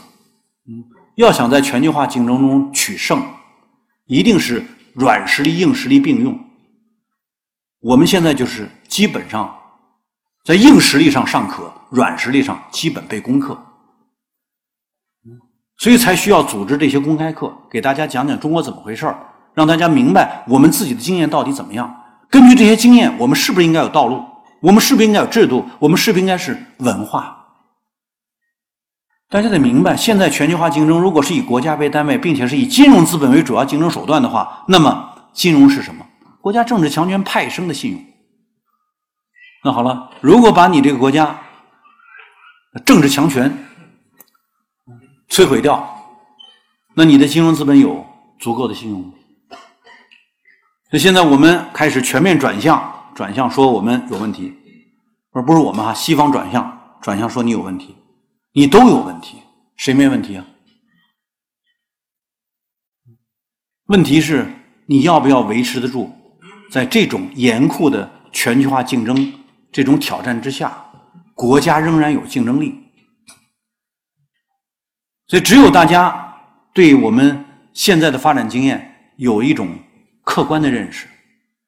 [1.17, 3.23] 要想在全球化竞争中取胜。
[4.07, 4.63] 一定是
[4.95, 6.39] 软实力、硬实力并用。
[7.79, 9.57] 我们现在就是基本上
[10.45, 13.57] 在硬实力上尚可，软实力上基本被攻克。
[15.79, 19.07] 所以才需要组织这些公开课，给大家讲讲中国怎么回事，
[19.55, 22.02] 让大家明白我们自己的经验到底怎么样。
[22.33, 24.25] 根据这些经验，我们是不是应该有道路？
[24.61, 25.69] 我们是不是应该有制度？
[25.79, 27.39] 我们是不是应该是文化？
[29.29, 36.07] 大家得明白，现在全球化竞争如果是以国家为单位，并且是以金融资本为主要竞争手段的话，那么金融是什么？
[36.41, 38.03] 国家政治强权派生的信用。
[39.65, 41.39] 那好了，如果把你这个国家
[42.87, 43.53] 政治强权
[45.29, 45.87] 摧毁掉，
[46.95, 48.07] 那你的金融资本有
[48.39, 49.13] 足够的信用吗？
[50.93, 54.53] 那现在我们开始全面转向，转向说我们有问题，
[55.31, 57.97] 而不是我们哈，西方转向转向说你有问题。
[58.53, 59.39] 你都有问题，
[59.77, 60.45] 谁没问题啊？
[63.87, 64.47] 问题是
[64.85, 66.11] 你要不要维持得住，
[66.71, 69.33] 在这种严酷的全球化竞争
[69.73, 70.77] 这种挑战之下，
[71.35, 72.79] 国家仍然有竞争力。
[75.27, 76.37] 所以，只有大家
[76.75, 79.75] 对我们现在的发展经验有一种
[80.23, 81.07] 客观的认识，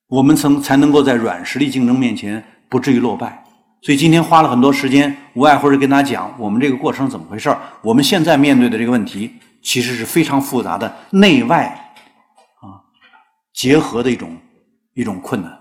[0.06, 3.44] 我们曾才能够在软实力竞争面前不至于落败。
[3.82, 11.66] 所以今天花了很多时间，无外乎是跟大家讲我们这个过程怎么回事我们现在面对的这个问题，其实是非常复杂的内外
[12.62, 12.80] 啊
[13.52, 14.36] 结合的一种
[14.94, 15.60] 一种困难。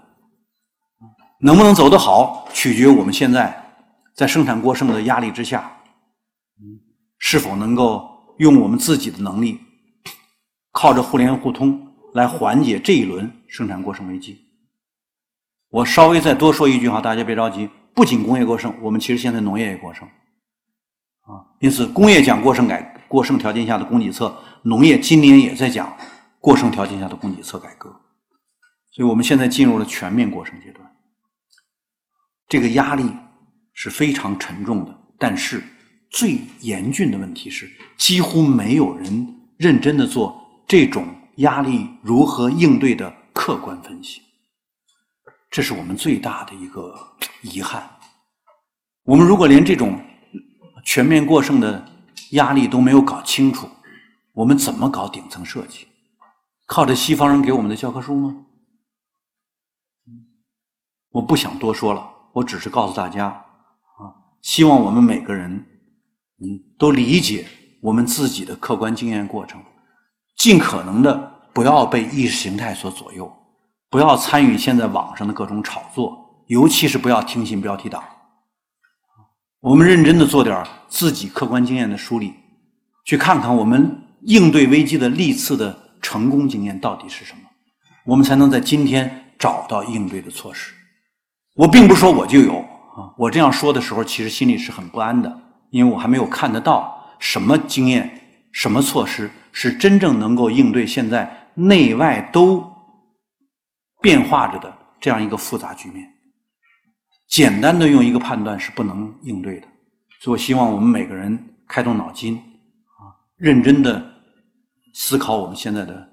[1.39, 3.61] 能不能走得好，取决于我们现在
[4.15, 5.69] 在生产过剩的压力之下，
[7.17, 9.59] 是否能够用我们自己的能力，
[10.71, 14.39] 靠着互联互通来缓解这一轮生产过剩危机。
[15.69, 17.69] 我稍微再多说一句哈，大家别着急。
[17.95, 25.95] 不仅工业过剩，我们其实现在农业也过剩，啊，因此工业讲过剩改过剩条件下的供给侧，农业今年也在讲
[26.39, 27.89] 过剩条件下的供给侧改革，
[28.91, 30.91] 所以我们现在进入了全面过剩阶段，
[32.47, 33.05] 这个压力
[33.73, 35.63] 是非常沉重的，但是
[36.09, 40.35] 最严峻的问题是，几乎没有人认真的做
[40.67, 41.05] 这种
[41.37, 44.21] 压力如何应对的客观分析。
[45.49, 46.95] 这是我们最大的一个
[47.41, 47.89] 遗憾。
[49.03, 49.99] 我们如果连这种
[50.83, 51.85] 全面过剩的
[52.31, 53.69] 压力都没有搞清楚，
[54.33, 55.87] 我们怎么搞顶层设计？
[56.65, 58.45] 靠着西方人给我们的教科书吗？
[61.11, 65.51] 我不想多说了，我只是告诉大家啊，希望我们每个人
[66.39, 67.45] 嗯都理解
[67.81, 69.63] 我们自己的客观经验过程，
[70.37, 73.31] 尽可能的不要被意识形态所左右。
[73.89, 76.17] 不要参与现在网上的各种炒作，
[76.47, 78.03] 尤其是不要听信标题党。
[79.59, 82.33] 我们认真的做点自己客观经验的梳理，
[83.05, 87.41] 去看看我们应对危机的历次的成功经验到底是什么，
[88.03, 90.73] 我们才能在今天找到应对的措施。
[91.55, 95.31] 我并不说我就有啊，我这样说的时候，其实心里是很不安的，
[95.69, 102.73] 因为我还没有看得到什么经验、什么措施是真正能够应对现在内外都。
[104.01, 106.05] 变化着的这样一个复杂局面，
[107.29, 109.67] 简单的用一个判断是不能应对的，
[110.19, 114.13] 所以我希望我们每个人开动脑筋，啊，认真的
[114.93, 116.05] 思考我们现在的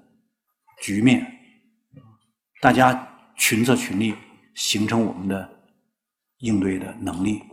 [0.81, 1.27] 局面，
[2.61, 4.15] 大家群策群力，
[4.55, 5.49] 形成我们的
[6.37, 7.43] 应对的能力。